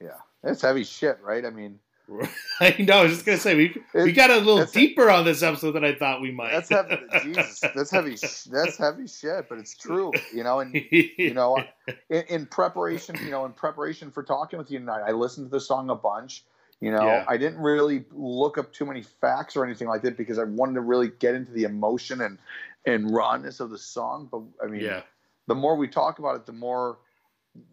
[0.02, 1.46] Yeah, it's heavy shit, right?
[1.46, 1.80] I mean,
[2.60, 3.00] I know.
[3.00, 5.86] I was just gonna say we we got a little deeper on this episode than
[5.86, 6.52] I thought we might.
[6.52, 6.98] that's heavy.
[7.24, 8.18] Jesus, that's heavy.
[8.52, 10.60] That's heavy shit, but it's true, you know.
[10.60, 11.64] And you know,
[12.10, 15.52] in, in preparation, you know, in preparation for talking with you tonight, I listened to
[15.52, 16.44] the song a bunch.
[16.80, 17.26] You know, Yeah.
[17.28, 20.74] I didn't really look up too many facts or anything like that because I wanted
[20.76, 22.38] to really get into the emotion and
[22.86, 24.28] and rawness of the song.
[24.30, 25.04] But I mean, yeah,
[25.48, 26.98] the more we talk about it, the more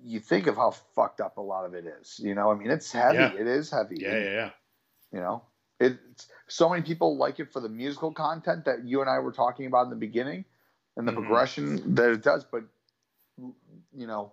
[0.04, 2.20] you think of how fucked up a lot of it is.
[2.22, 3.16] You know, I mean, it's heavy.
[3.18, 3.32] Yeah.
[3.32, 3.96] It is heavy.
[3.98, 4.50] yeah, yeah, yeah.
[5.12, 5.42] You know,
[5.80, 9.32] it's so many people like it for the musical content that you and I were
[9.32, 10.44] talking about in the beginning,
[10.96, 11.16] and the Mhm.
[11.16, 12.44] progression that it does.
[12.44, 12.64] But
[13.38, 14.32] you know,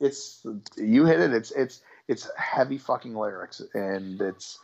[0.00, 0.44] it's
[0.76, 1.32] you hit it.
[1.32, 4.58] It's it's it's heavy fucking lyrics, and it's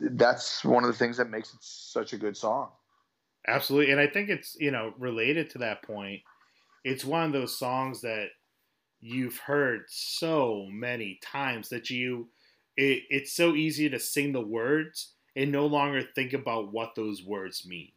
[0.00, 2.68] that's one of the things that makes it such a good song.
[3.46, 3.90] Absolutely.
[3.90, 6.20] And I think it's, you know, related to that point.
[6.84, 8.28] It's one of those songs that
[9.00, 12.28] you've heard so many times that you
[12.76, 17.22] it, it's so easy to sing the words and no longer think about what those
[17.22, 17.90] words mean.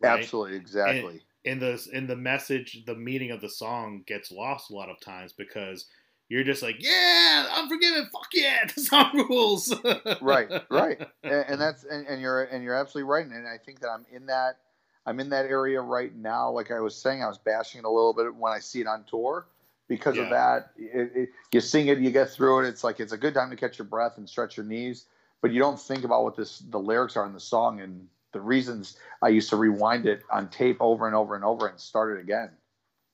[0.00, 0.18] right?
[0.18, 1.22] Absolutely, exactly.
[1.44, 5.00] in the in the message, the meaning of the song gets lost a lot of
[5.00, 5.86] times because
[6.32, 8.08] you're just like, yeah, I'm forgiven.
[8.12, 9.74] Fuck yeah, the song rules.
[10.22, 13.80] right, right, and, and that's and, and you're and you're absolutely right, and I think
[13.80, 14.56] that I'm in that
[15.04, 16.50] I'm in that area right now.
[16.50, 18.86] Like I was saying, I was bashing it a little bit when I see it
[18.86, 19.46] on tour
[19.88, 20.22] because Yeah.
[20.24, 20.70] of that.
[20.78, 22.68] It, it, you sing it, you get through it.
[22.68, 25.04] It's like it's a good time to catch your breath and stretch your knees,
[25.42, 28.40] but you don't think about what this the lyrics are in the song and the
[28.40, 28.96] reasons.
[29.20, 32.20] I used to rewind it on tape over and over and over and start it
[32.22, 32.50] again.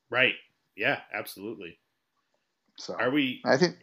[0.08, 0.34] right.
[0.76, 1.76] Yeah, absolutely.
[2.78, 3.76] So Are we I think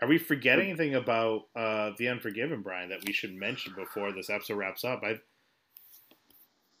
[0.00, 4.30] Are we forgetting anything about uh, the Unforgiven, Brian, that we should mention before this
[4.30, 5.02] episode wraps up?
[5.04, 5.20] I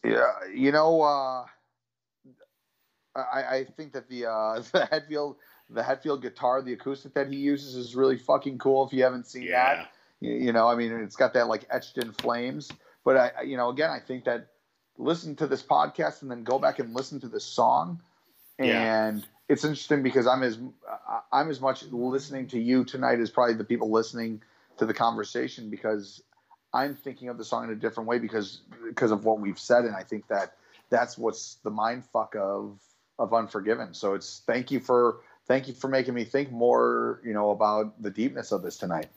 [0.04, 1.44] Yeah, you know, uh,
[3.14, 5.36] I, I think that the uh, the Hetfield
[5.68, 8.86] the Hetfield guitar, the acoustic that he uses, is really fucking cool.
[8.86, 11.66] If you haven't seen yeah, that, you, you know, I mean, it's got that like
[11.70, 12.70] etched in flames.
[13.04, 14.48] But I, you know, again, I think that
[14.98, 18.00] listen to this podcast and then go back and listen to this song,
[18.58, 19.20] Yeah.
[19.50, 20.58] It's interesting because I'm as
[21.32, 24.42] I'm as much listening to you tonight as probably the people listening
[24.78, 26.22] to the conversation because
[26.72, 29.84] I'm thinking of the song in a different way because because of what we've said,
[29.84, 30.54] and I think that
[30.88, 32.78] that's what's the mind fuck of
[33.18, 33.92] of Unforgiven.
[33.92, 38.00] So it's thank you for thank you for making me think more, you know, about
[38.00, 39.08] the deepness of this tonight.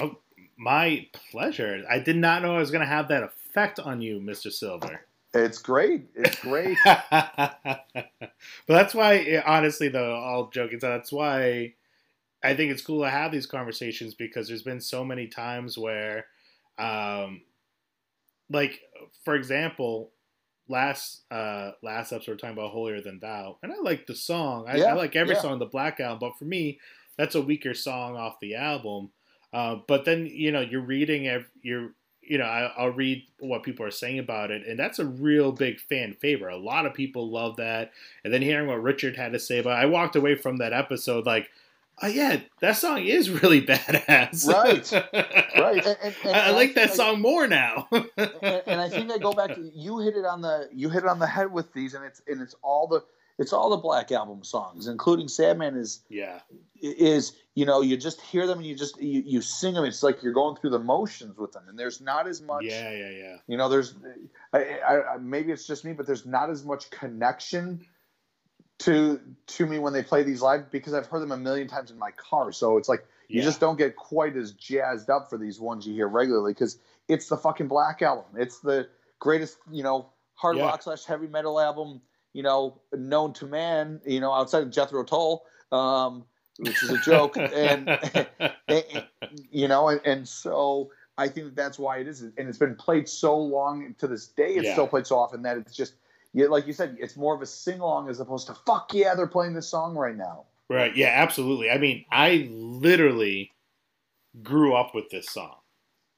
[0.00, 0.18] Oh,
[0.56, 1.84] my pleasure.
[1.90, 5.00] I did not know I was going to have that effect on you, Mister Silver.
[5.44, 6.06] It's great.
[6.14, 6.76] It's great.
[6.84, 7.84] but
[8.68, 11.74] that's why, honestly, though, all joking aside, that's why
[12.42, 16.26] I think it's cool to have these conversations because there's been so many times where,
[16.78, 17.42] um,
[18.50, 18.80] like
[19.24, 20.10] for example,
[20.70, 24.14] last uh last episode we are talking about holier than thou and i like the
[24.14, 25.40] song i, Yeah, I like every yeah.
[25.40, 26.78] song on the black album but for me
[27.16, 29.10] that's a weaker song off the album
[29.54, 31.92] uh, but then you know you're reading ev- you're
[32.28, 35.52] you know I, i'll read what people are saying about it and that's a real
[35.52, 37.92] big fan favorite a lot of people love that
[38.24, 40.72] and then hearing what richard had to say about it, i walked away from that
[40.72, 41.48] episode like
[42.02, 44.92] oh yeah that song is really badass Right.
[45.56, 45.84] right.
[45.86, 48.06] And, and- and I, I I like that think- song more now and,
[48.66, 51.08] and I think I go back to you hit it on the you hit it
[51.08, 53.02] on the head with these, and it's and it's all the
[53.38, 56.40] it's all the Black Album songs, including Sandman is yeah
[56.80, 59.84] is you know you just hear them and you just you, you sing them.
[59.84, 62.64] It's like you're going through the motions with them, and there's not as much.
[62.64, 63.94] yeah yeah yeah You know, there's
[64.52, 67.84] I, I, I, maybe it's just me, but there's not as much connection
[68.80, 71.90] to to me when they play these live because I've heard them a million times
[71.90, 72.52] in my car.
[72.52, 73.44] So it's like you Yeah.
[73.44, 76.78] just don't get quite as jazzed up for these ones you hear regularly because
[77.08, 78.24] it's the fucking Black album.
[78.36, 80.64] It's the greatest, you know, hard Yeah.
[80.66, 82.00] rock slash heavy metal album,
[82.32, 84.00] you know, known to man.
[84.06, 86.24] You know, outside of Jethro Tull, um,
[86.58, 87.88] which is a joke, and
[88.68, 89.04] and-
[89.50, 92.74] you know, and, and so I think that that's why it is, and it's been
[92.76, 94.54] played so long to this day.
[94.54, 94.72] It's Yeah.
[94.72, 95.94] still played so often that it's just,
[96.32, 99.14] yeah, like you said, it's more of a sing along as opposed to fuck yeah,
[99.14, 100.44] they're playing this song right now.
[100.70, 100.96] Right.
[100.96, 101.70] Yeah, absolutely.
[101.70, 103.52] I mean, I literally
[104.42, 105.56] grew up with this song.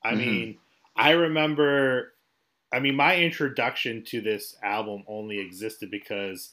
[0.05, 0.19] I Mhm.
[0.19, 0.59] mean,
[0.97, 2.13] I remember
[2.73, 6.51] I mean, my introduction to this album only existed because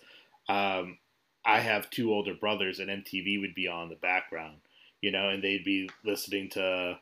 [0.49, 0.97] um,
[1.45, 4.57] I have two older brothers and MTV would be on the background,
[5.01, 6.97] you know, and they'd be listening to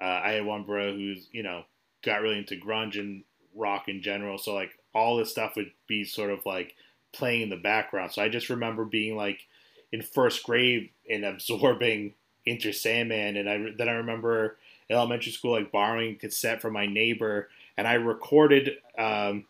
[0.00, 1.64] uh, I had one brother who's, you know,
[2.02, 3.22] got really into grunge and
[3.54, 6.74] rock in general, so like all this stuff would be sort of like
[7.12, 8.12] playing in the background.
[8.12, 9.46] So I just remember being like
[9.92, 12.14] in first grade and absorbing
[12.46, 14.56] Enter Sandman, and I then I remember
[14.90, 19.46] elementary school like borrowing cassette from my neighbor, and I recorded um,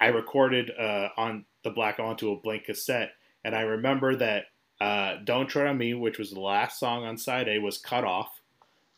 [0.00, 3.12] I recorded uh, on the black onto a blank cassette,
[3.44, 4.44] and I remember that
[4.80, 8.04] uh, "Don't Tread on Me," which was the last song on side A, was cut
[8.04, 8.40] off.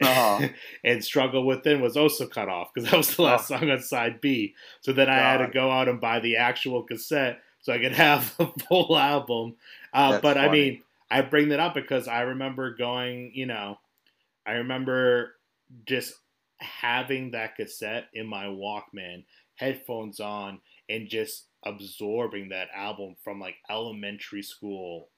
[0.03, 0.49] Uh-huh.
[0.85, 4.21] and Struggle Within was also cut off because that was the last song on side
[4.21, 4.55] B.
[4.81, 7.93] So then I had to go out and buy the actual cassette so I could
[7.97, 9.57] have the full album.
[9.93, 13.79] Uh, but I mean, I bring that up because I remember going, you know,
[14.47, 15.35] I remember
[15.87, 16.14] just
[16.61, 19.25] having that cassette in my Walkman,
[19.57, 25.09] headphones on, and just absorbing that album from like elementary school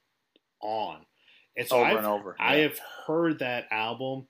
[0.61, 0.99] on.
[1.57, 2.37] And so over I've, and over.
[2.39, 4.27] I have heard that album.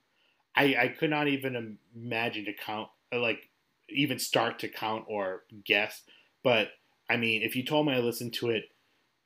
[0.54, 3.48] I, I could not even imagine to count, like
[3.88, 6.02] even start to count or guess,
[6.42, 6.68] but
[7.08, 8.64] I mean, if you told me I listened to it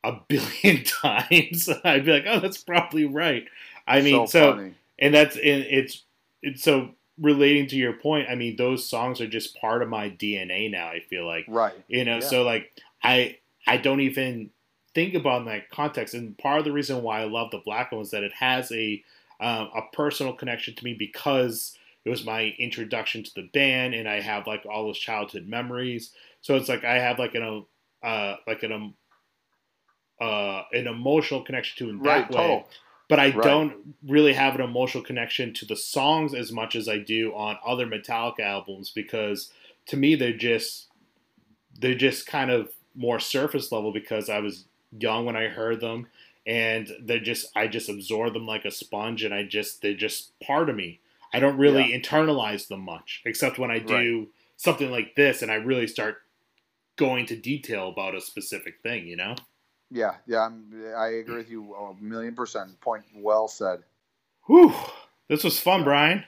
[0.05, 3.47] a billion times, I'd be like, oh, that's probably right.
[3.87, 4.75] I mean, so, funny.
[4.99, 6.03] and that's and it's
[6.43, 8.29] it's so relating to your point.
[8.29, 10.89] I mean, those songs are just part of my DNA now.
[10.89, 11.75] I feel like right.
[11.89, 12.21] you know, Yeah.
[12.29, 14.51] so like I I don't even
[14.95, 16.15] think about it in that context.
[16.15, 18.71] And part of the reason why I love the Black one is that it has
[18.73, 19.03] a
[19.41, 24.09] um, a personal connection to me because it was my introduction to the band, and
[24.09, 26.13] I have like all those childhood memories.
[26.41, 27.65] So it's like I have like an
[28.03, 28.95] uh like an um,
[30.21, 32.31] uh an emotional connection to it in that Right.
[32.31, 32.69] way Total.
[33.09, 33.43] But I Right.
[33.43, 37.59] don't really have an emotional connection to the songs as much as I do on
[37.65, 39.53] other Metallica albums because
[39.87, 40.89] to me they're just
[41.79, 44.65] they're just kind of more surface level because I was
[44.99, 46.07] young when I heard them
[46.47, 50.39] and they're just I just absorb them like a sponge and I just they're just
[50.41, 51.01] part of me.
[51.33, 55.57] I don't really internalize them much except when I do something like this and I
[55.57, 56.23] really start
[56.97, 59.35] going to detail about a specific thing, you know?
[59.91, 60.15] Yeah.
[60.27, 60.47] Yeah.
[60.47, 62.81] I'm, I agree with you a million percent.
[62.81, 63.81] Point well said.
[64.47, 64.75] Whew.
[65.29, 66.25] This was fun, Brian.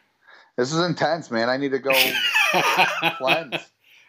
[0.57, 1.49] This is intense, man.
[1.49, 1.93] I need to go
[3.19, 3.55] cleanse.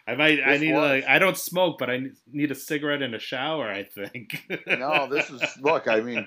[0.06, 0.40] I might.
[0.44, 0.80] I need was.
[0.80, 1.04] like.
[1.04, 3.70] I don't smoke, but I need a cigarette and a shower.
[3.70, 4.50] I think.
[4.66, 5.86] No, this is look.
[5.86, 6.26] I mean,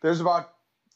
[0.00, 0.54] there's about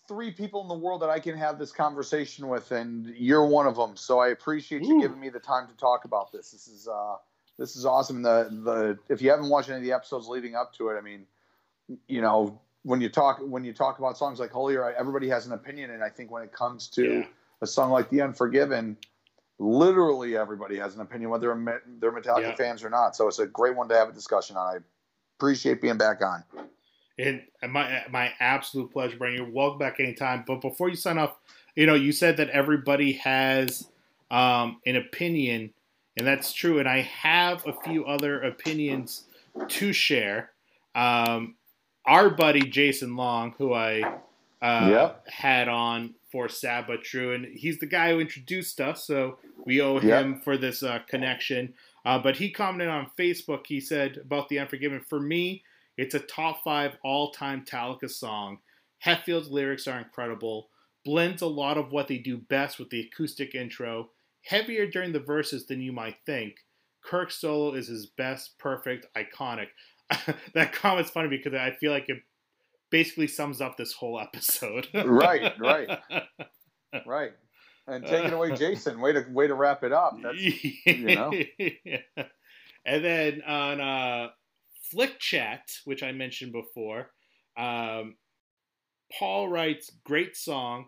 [0.09, 3.67] three people in the world that I can have this conversation with, and you're one
[3.69, 3.97] of them.
[3.97, 6.51] So I appreciate you giving me the time to talk about this.
[6.51, 7.17] This is uh,
[7.59, 8.23] this is awesome.
[8.23, 11.01] The the if you haven't watched any of the episodes leading up to it, I
[11.01, 11.27] mean,
[12.09, 15.53] you know, when you talk when you talk about songs like Holier, everybody has an
[15.53, 17.27] opinion, and I think when it comes to Yeah.
[17.63, 18.97] a song like The Unforgiven.
[19.59, 21.47] Literally everybody has an opinion, whether
[21.99, 22.55] they're Metallica Yeah.
[22.57, 23.17] fans or not.
[23.17, 24.77] So it's a great one to have a discussion on.
[24.77, 24.79] I
[25.39, 26.45] appreciate being back on.
[27.19, 29.35] And my my absolute pleasure, Brian.
[29.35, 30.45] You're welcome back anytime.
[30.47, 31.39] But before you sign off,
[31.75, 33.89] you know, you said that everybody has
[34.31, 35.73] um, an opinion,
[36.17, 36.79] and that's true.
[36.79, 39.25] And I have a few other opinions
[39.69, 40.51] to share.
[40.95, 41.57] Um,
[42.05, 44.03] our buddy Jason Long, who I
[44.63, 45.29] uh, Yep.
[45.29, 49.81] had on for Sad But True, and he's the guy who introduced us, so we
[49.81, 50.03] owe Yep.
[50.25, 51.75] him for this uh, connection.
[52.05, 53.67] Uh, but he commented on Facebook.
[53.67, 55.01] He said about the Unforgiven.
[55.01, 55.63] For me,
[55.97, 58.59] it's a top five all-time Metallica song.
[58.99, 60.69] Hetfield's lyrics are incredible.
[61.05, 64.11] Blends a lot of what they do best with the acoustic intro.
[64.47, 66.55] Heavier during the verses than you might think.
[67.05, 69.69] Kirk's solo is his best, perfect, iconic.
[70.55, 72.19] that comment's funny because I feel like it
[72.91, 74.89] basically sums up this whole episode.
[74.95, 75.99] Right, right.
[77.05, 77.33] Right.
[77.87, 80.17] And taking away Jason, way to way to wrap it up.
[80.23, 81.31] That's you know.
[82.87, 84.29] And then on uh,
[84.91, 87.11] Flick Chat, which I mentioned before,
[87.59, 88.15] um,
[89.19, 90.87] Paul writes, "Great song.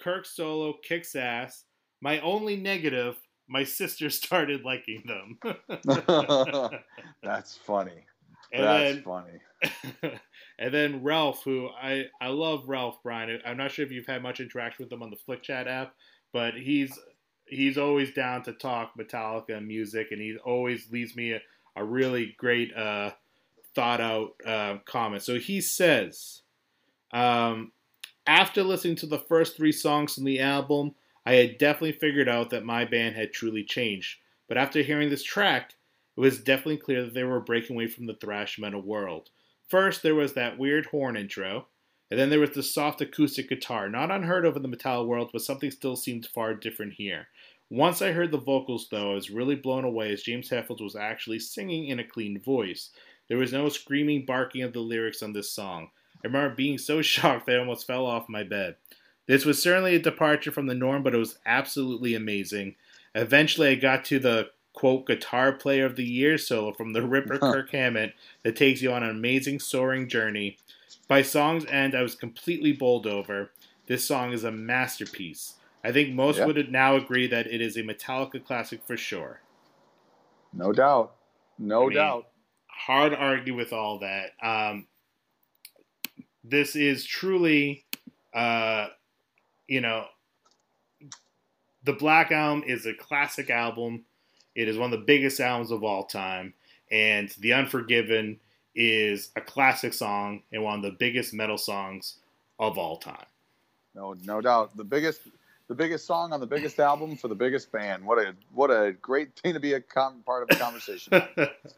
[0.00, 1.64] Kirk solo kicks ass.
[2.04, 3.16] My only negative,
[3.48, 5.38] my sister started liking them."
[7.22, 8.04] that's funny.
[8.52, 10.12] and that's then funny.
[10.58, 13.40] and then Ralph, who I I love Ralph Brian.
[13.46, 15.94] I'm not sure if you've had much interaction with him on the Flick Chat app,
[16.30, 16.98] but he's
[17.46, 21.40] he's always down to talk Metallica and music, and he always leaves me a,
[21.74, 23.12] a really great uh,
[23.74, 25.22] thought out uh, comment.
[25.22, 26.42] So he says,
[27.14, 27.72] um,
[28.26, 30.94] after listening to the first three songs from the album,
[31.26, 34.18] I had definitely figured out that my band had truly changed.
[34.48, 35.74] But after hearing this track,
[36.16, 39.30] it was definitely clear that they were breaking away from the thrash metal world.
[39.68, 41.66] First, there was that weird horn intro,
[42.10, 45.30] and then there was the soft acoustic guitar, not unheard of in the metal world,
[45.32, 47.28] but something still seemed far different here.
[47.70, 50.94] Once I heard the vocals, though, I was really blown away as James Hetfield was
[50.94, 52.90] actually singing in a clean voice.
[53.28, 55.88] There was no screaming, barking of the lyrics on this song.
[56.22, 58.76] I remember being so shocked that I almost fell off my bed.
[59.26, 62.76] This was certainly a departure from the norm, but it was absolutely amazing.
[63.14, 67.38] Eventually, I got to the quote guitar player of the year solo from the Ripper
[67.38, 70.58] Kirk Hammett that takes you on an amazing soaring journey.
[71.08, 73.50] By song's end, I was completely bowled over.
[73.86, 75.54] This song is a masterpiece.
[75.84, 76.46] I think most Yeah.
[76.46, 79.42] would now agree that it is a Metallica classic for sure.
[80.52, 81.14] No doubt.
[81.58, 82.28] No I mean, doubt.
[82.66, 84.32] Hard to argue with all that.
[84.42, 84.88] Um,
[86.42, 87.84] this is truly,
[88.32, 88.88] uh,
[89.68, 90.06] you know,
[91.84, 94.04] the Black Album is a classic album.
[94.54, 96.54] It is one of the biggest albums of all time,
[96.90, 98.40] and The Unforgiven
[98.74, 102.16] is a classic song and one of the biggest metal songs
[102.58, 103.26] of all time.
[103.94, 104.76] No, no doubt.
[104.76, 105.20] The biggest,
[105.68, 108.04] the biggest song on the biggest album for the biggest band.
[108.04, 111.22] What a what a great thing to be a com- part of a conversation.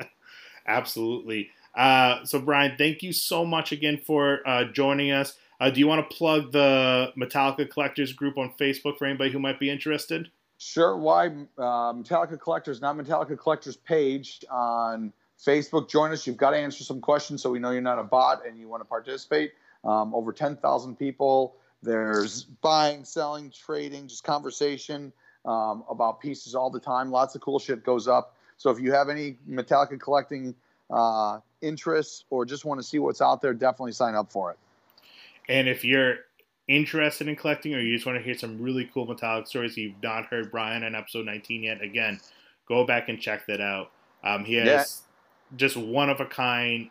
[0.67, 1.51] Absolutely.
[1.75, 5.37] Uh, so, Brian, thank you so much again for uh, joining us.
[5.59, 9.39] Uh, do you want to plug the Metallica Collectors group on Facebook for anybody who
[9.39, 10.31] might be interested?
[10.59, 10.97] Sure.
[10.97, 15.13] Why uh, Metallica Collectors, not Metallica Collectors page on
[15.45, 16.27] Facebook, join us.
[16.27, 18.69] You've got to answer some questions so we know you're not a bot and you
[18.69, 19.53] want to participate.
[19.85, 21.57] Um, over 10,000 people.
[21.83, 25.13] There's buying, selling, trading, just conversation
[25.45, 27.11] um, about pieces all the time.
[27.11, 28.35] Lots of cool shit goes up.
[28.57, 30.55] So if you have any Metallica collecting
[30.91, 34.59] uh, interests or just want to see what's out there, definitely sign up for it.
[35.49, 36.17] And if you're
[36.69, 40.03] interested in collecting or you just want to hear some really cool Metallica stories you've
[40.03, 42.21] not heard Brian in episode 19 yet, again,
[42.69, 43.91] go back and check that out.
[44.25, 45.57] Um, he has yeah.
[45.57, 46.91] just one of a kind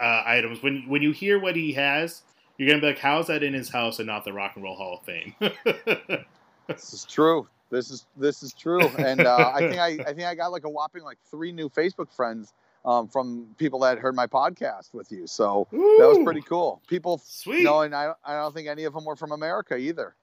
[0.00, 0.62] uh, items.
[0.62, 2.22] When when you hear what he has,
[2.58, 4.74] you're gonna be like, "How's that in his house and not the Rock and Roll
[4.74, 5.34] Hall of Fame?"
[6.66, 7.46] this is true.
[7.70, 10.64] This is this is true, and uh, I think I, I think I got like
[10.64, 12.52] a whopping like three new Facebook friends
[12.84, 15.26] um, from people that heard my podcast with you.
[15.26, 16.82] So Ooh, that was pretty cool.
[16.86, 17.58] People, sweet.
[17.58, 20.14] You know, and I I don't think any of them were from America either.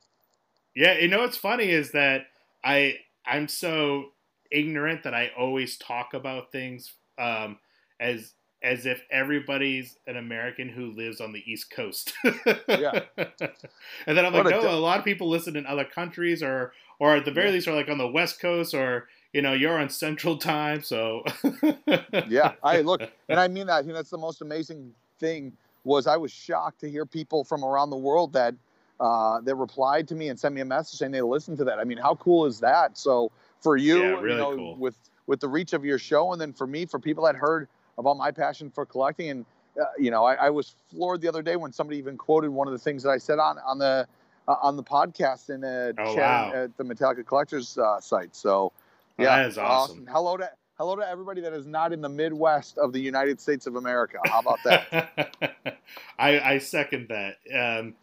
[0.76, 2.28] Yeah, you know what's funny is that
[2.64, 4.12] I I'm so
[4.52, 7.58] ignorant that I always talk about things um,
[8.00, 8.34] as
[8.64, 12.14] as if everybody's an American who lives on the East Coast.
[12.68, 13.02] yeah.
[13.18, 16.74] And then I'm like, no, a, a lot of people listen in other countries or
[17.00, 17.54] or at the very yeah.
[17.54, 21.24] least are like on the West Coast or you know, you're on Central Time, so
[22.28, 22.54] Yeah.
[22.64, 23.76] I look and I mean that.
[23.76, 25.54] I think that's the most amazing thing
[25.84, 28.56] was I was shocked to hear people from around the world that
[29.00, 31.80] uh, that replied to me and sent me a message saying they listened to that.
[31.80, 32.98] I mean, how cool is that?
[32.98, 34.76] So for you, yeah, really you know, cool.
[34.78, 34.96] with
[35.28, 37.68] with the reach of your show, and then for me, for people that heard
[37.98, 39.30] about my passion for collecting.
[39.30, 39.46] And
[39.80, 42.68] uh, you know, I, I, was floored the other day when somebody even quoted one
[42.68, 44.08] of the things that I said on on the
[44.48, 46.64] uh, on the podcast in a oh, chat wow.
[46.64, 48.36] at the Metallica Collectors uh, site.
[48.36, 48.72] So,
[49.18, 49.98] yeah, that is awesome.
[49.98, 50.08] awesome.
[50.08, 50.50] Hello to
[50.82, 54.18] hello to everybody that is not in the Midwest of the United States of America.
[54.26, 55.78] How about that?
[56.20, 57.36] I, I, second that.
[57.56, 57.94] Um,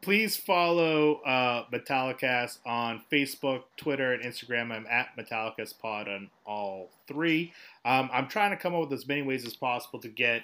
[0.00, 4.70] please follow uh, Metallicast on Facebook, Twitter, and Instagram.
[4.70, 7.52] I'm at Metallicaspod on all three.
[7.84, 10.42] Um, I'm trying to come up with as many ways as possible to get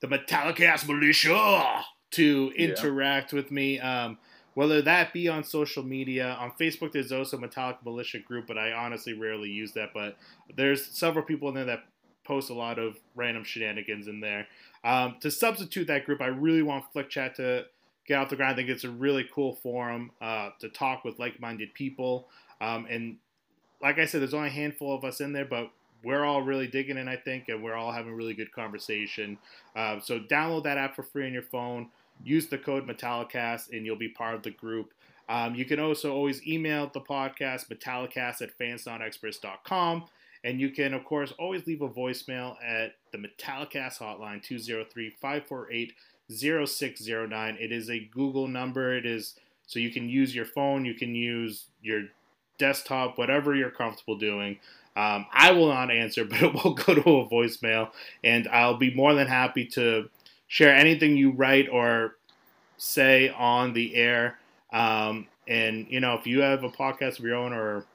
[0.00, 1.82] the Metallicast militia
[2.12, 3.36] to interact yeah.
[3.36, 3.78] with me.
[3.78, 4.16] Um,
[4.54, 8.72] whether that be on social media, on Facebook, there's also Metallica Militia group, but I
[8.72, 9.90] honestly rarely use that.
[9.94, 10.16] But
[10.56, 11.84] there's several people in there that
[12.24, 14.46] post a lot of random shenanigans in there.
[14.84, 17.66] Um, to substitute that group, I really want Flick Chat to
[18.06, 18.52] get off the ground.
[18.52, 22.28] I think it's a really cool forum uh, to talk with like-minded people.
[22.60, 23.16] Um, and
[23.80, 25.70] like I said, there's only a handful of us in there, but
[26.02, 29.38] we're all really digging in, I think, and we're all having really good conversation.
[29.76, 31.88] Uh, so download that app for free on your phone.
[32.24, 34.92] Use the code Metallicast, and you'll be part of the group.
[35.28, 40.04] Um, you can also always email the podcast, metallicast at fansnotexperts.com.
[40.42, 45.92] And you can, of course, always leave a voicemail at the Metallicast hotline, 203 548
[46.30, 47.56] 0609.
[47.60, 48.96] It is a Google number.
[48.96, 49.34] It is
[49.70, 52.02] so you can use your phone, you can use your
[52.58, 54.58] desktop, whatever you're comfortable doing.
[54.96, 57.90] Um, I will not answer, but it will go to a voicemail,
[58.24, 60.10] and I'll be more than happy to
[60.50, 62.16] share anything you write or
[62.76, 64.36] say on the air.
[64.72, 67.86] Um, and you know, if you have a podcast of your own or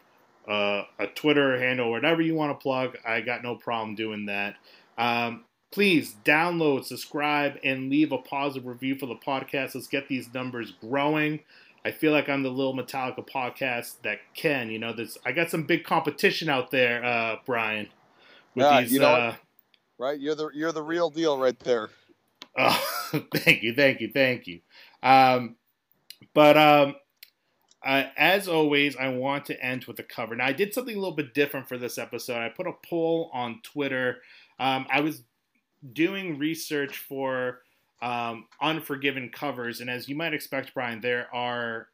[0.47, 4.55] uh, a Twitter handle, whatever you want to plug, I got no problem doing that.
[4.97, 9.75] Um, please download, subscribe, and leave a positive review for the podcast.
[9.75, 11.41] Let's get these numbers growing.
[11.83, 14.69] I feel like I'm the little Metallica podcast that can.
[14.69, 17.89] You know, there's I got some big competition out there, uh, Brian.
[18.55, 19.35] With yeah, these, you know, uh,
[19.97, 20.17] right?
[20.17, 21.89] You're the you're the real deal right there.
[22.57, 22.83] Oh,
[23.35, 24.61] thank you, thank you, thank you.
[25.03, 25.55] Um,
[26.33, 26.95] but um,
[27.85, 30.35] uh, as always, I want to end with a cover.
[30.35, 32.39] Now, I did something a little bit different for this episode.
[32.39, 34.17] I put a poll on Twitter.
[34.59, 35.21] Um, I was
[35.93, 37.61] doing research for
[38.01, 41.89] um, Unforgiven covers, and as you might expect, Brian, there are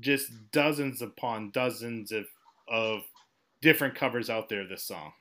[0.00, 2.26] just dozens upon dozens of
[2.68, 3.02] of
[3.62, 5.12] different covers out there of this song.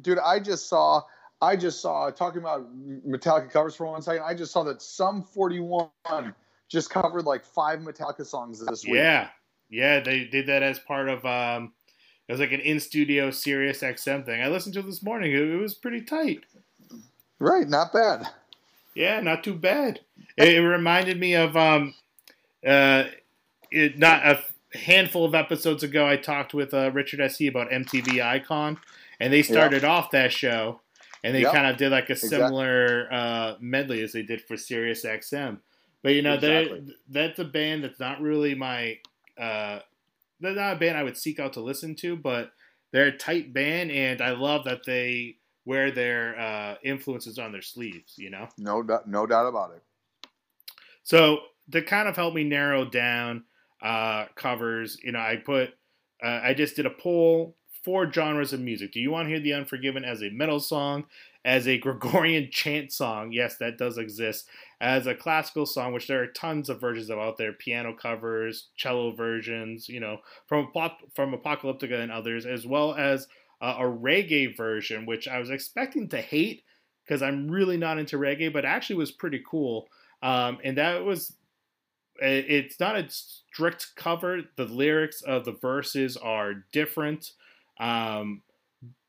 [0.00, 1.02] Dude, I just saw
[1.40, 2.66] I just saw talking about
[3.06, 4.22] Metallica covers for one second.
[4.24, 5.90] I just saw that Sum 41
[6.68, 8.94] just covered like five Metallica songs this week.
[8.94, 9.28] Yeah,
[9.68, 11.72] yeah, they did that as part of um,
[12.28, 14.42] it was like an in studio Sirius XM thing.
[14.42, 15.32] I listened to it this morning.
[15.32, 16.40] It, it was pretty tight.
[17.38, 18.28] Right, not bad.
[18.94, 20.00] Yeah, not too bad.
[20.36, 21.94] It, it reminded me of um,
[22.66, 23.04] uh,
[23.70, 24.42] it, not a
[24.76, 26.06] handful of episodes ago.
[26.06, 27.40] I talked with uh, Richard S.
[27.42, 28.78] about MTV Icon,
[29.20, 29.90] and they started yep.
[29.90, 30.80] off that show,
[31.26, 31.52] and they yep.
[31.52, 33.18] kind of did like a similar exactly.
[33.18, 35.58] uh, medley as they did for Sirius XM.
[36.02, 36.94] But you know, exactly.
[37.08, 38.98] that's a band that's not really my.
[39.36, 39.80] Uh,
[40.38, 42.52] they're not a band I would seek out to listen to, but
[42.92, 47.62] they're a tight band, and I love that they wear their uh, influences on their
[47.62, 48.14] sleeves.
[48.16, 49.82] You know, no, no doubt about it.
[51.02, 51.38] So
[51.72, 53.42] to kind of help me narrow down
[53.82, 55.70] uh, covers, you know, I put
[56.24, 57.56] uh, I just did a poll
[57.86, 58.90] four genres of music.
[58.90, 61.04] Do you want to hear The Unforgiven as a metal song,
[61.44, 63.30] as a Gregorian chant song.
[63.30, 64.48] Yes, that does exist.
[64.80, 68.70] As a classical song, which there are tons of versions of out there, piano covers,
[68.76, 70.68] cello versions, you know, from
[71.14, 73.28] from Apocalyptica and others, as well as
[73.62, 76.64] uh, a reggae version, which I was expecting to hate
[77.04, 79.86] because I'm really not into reggae, but actually was pretty cool.
[80.22, 81.36] Um, and that was
[82.18, 84.40] it's not a strict cover.
[84.56, 87.32] The lyrics of the verses are different,
[87.78, 88.42] um,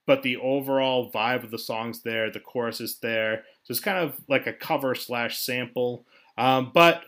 [0.06, 2.32] but the overall vibe of the song's there.
[2.32, 6.06] The chorus is there, so it's kind of like a cover slash sample.
[6.38, 7.04] Um, but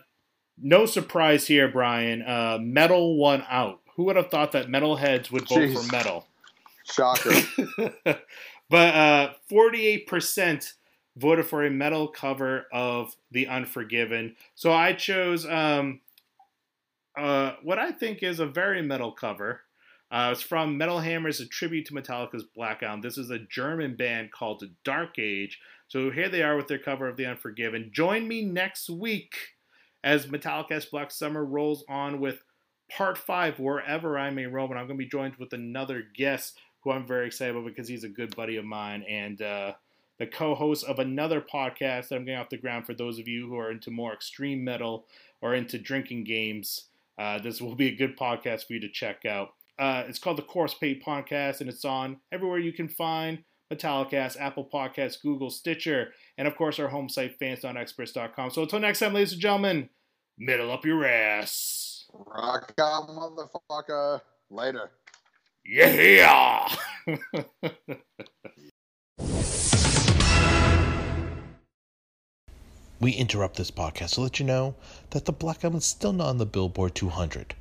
[0.60, 2.22] no surprise here, Brian.
[2.22, 3.80] Uh, metal won out.
[3.96, 5.74] Who would have thought that metalheads would vote Jeez.
[5.74, 6.26] for metal?
[6.84, 7.32] Shocker.
[8.70, 10.72] but uh, 48%
[11.16, 14.36] voted for a metal cover of The Unforgiven.
[14.54, 16.00] So I chose um,
[17.16, 19.62] uh, what I think is a very metal cover.
[20.10, 23.00] Uh, it's from Metal Hammer's, a tribute to Metallica's Black Album.
[23.00, 25.60] This is a German band called Dark Age.
[25.86, 27.90] So here they are with their cover of The Unforgiven.
[27.92, 29.34] Join me next week
[30.02, 32.42] as Metallica's Black Summer rolls on with
[32.90, 34.70] part five, Wherever I May Roam.
[34.70, 37.88] And I'm going to be joined with another guest who I'm very excited about because
[37.88, 39.72] he's a good buddy of mine and uh,
[40.18, 43.28] the co host of another podcast that I'm getting off the ground for those of
[43.28, 45.06] you who are into more extreme metal
[45.40, 46.86] or into drinking games.
[47.16, 49.52] Uh, this will be a good podcast for you to check out.
[49.80, 54.38] Uh, it's called the Course Paid Podcast, and it's on everywhere you can find Metallicast,
[54.38, 58.50] Apple Podcasts, Google, Stitcher, and of course our home site, fansnotexperts.com.
[58.50, 59.88] So until next time, ladies and gentlemen,
[60.38, 62.04] metal up your ass.
[62.12, 64.20] Rock out, motherfucker.
[64.50, 64.90] Later.
[65.64, 66.68] Yeah.
[73.00, 74.74] we interrupt this podcast to let you know
[75.10, 77.54] that the Black Album is still not on the Billboard 200.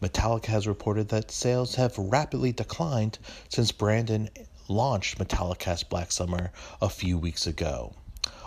[0.00, 3.18] Metallica has reported that sales have rapidly declined
[3.48, 4.28] since Brandon
[4.68, 7.94] launched Metallica's Black Summer a few weeks ago.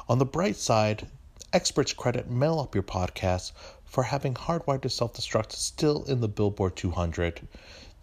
[0.07, 1.07] On the bright side,
[1.51, 3.51] experts credit Mail Up Your Podcast
[3.83, 7.47] for having Hardwired to Self Destruct still in the Billboard 200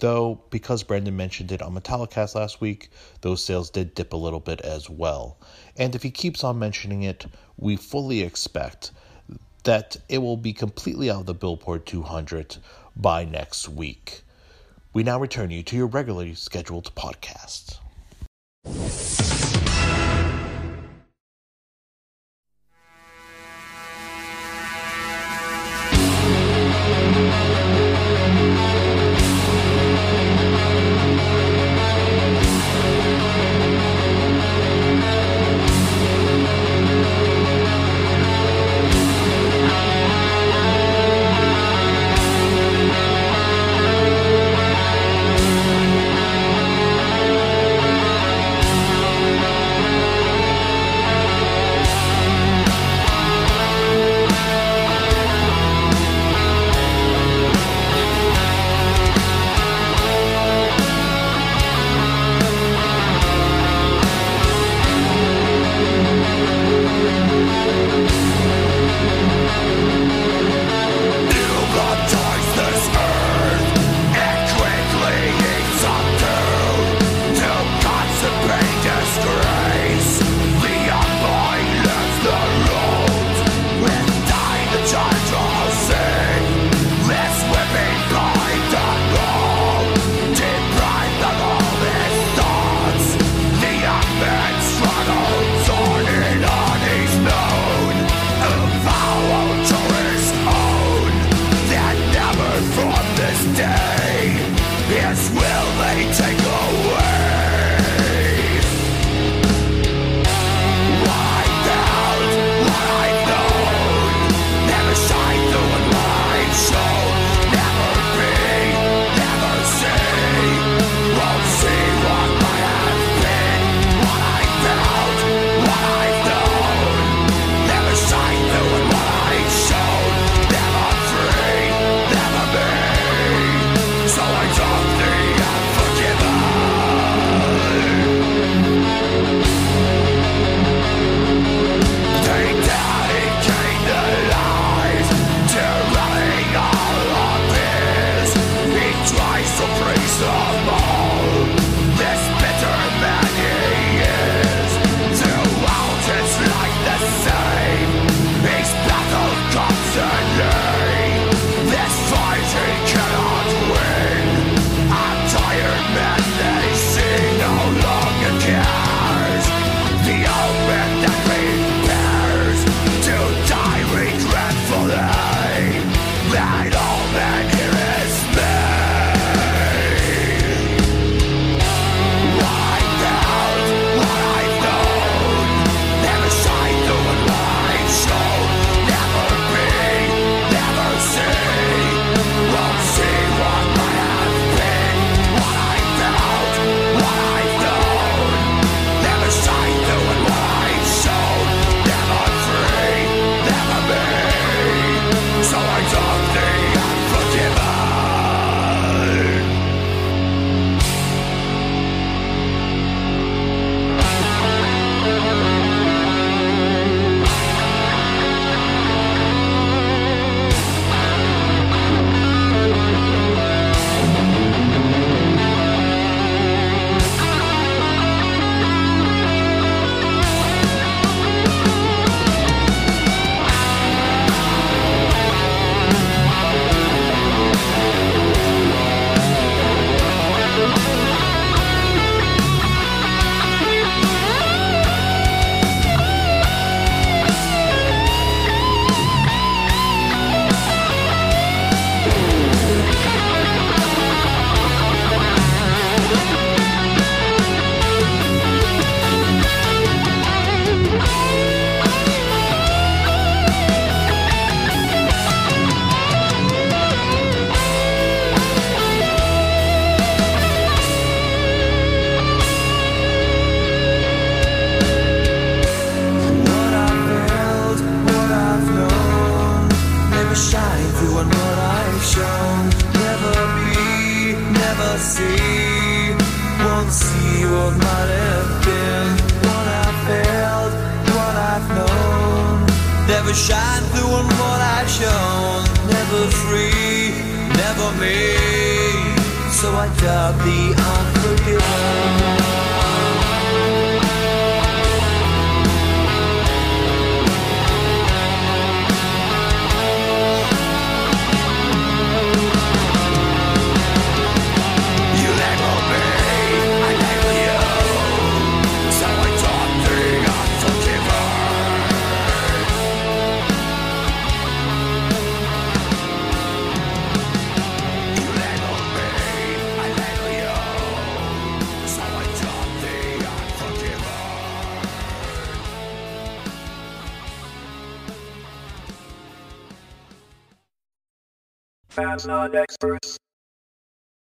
[0.00, 2.88] Though, because Brandon mentioned it on Metallicast last week,
[3.22, 5.38] those sales did dip a little bit as well.
[5.76, 7.26] And if he keeps on mentioning it,
[7.56, 8.92] we fully expect
[9.64, 12.58] that it will be completely out of the Billboard 200
[12.98, 14.22] by next week.
[14.92, 17.78] We now return you to your regularly scheduled podcast.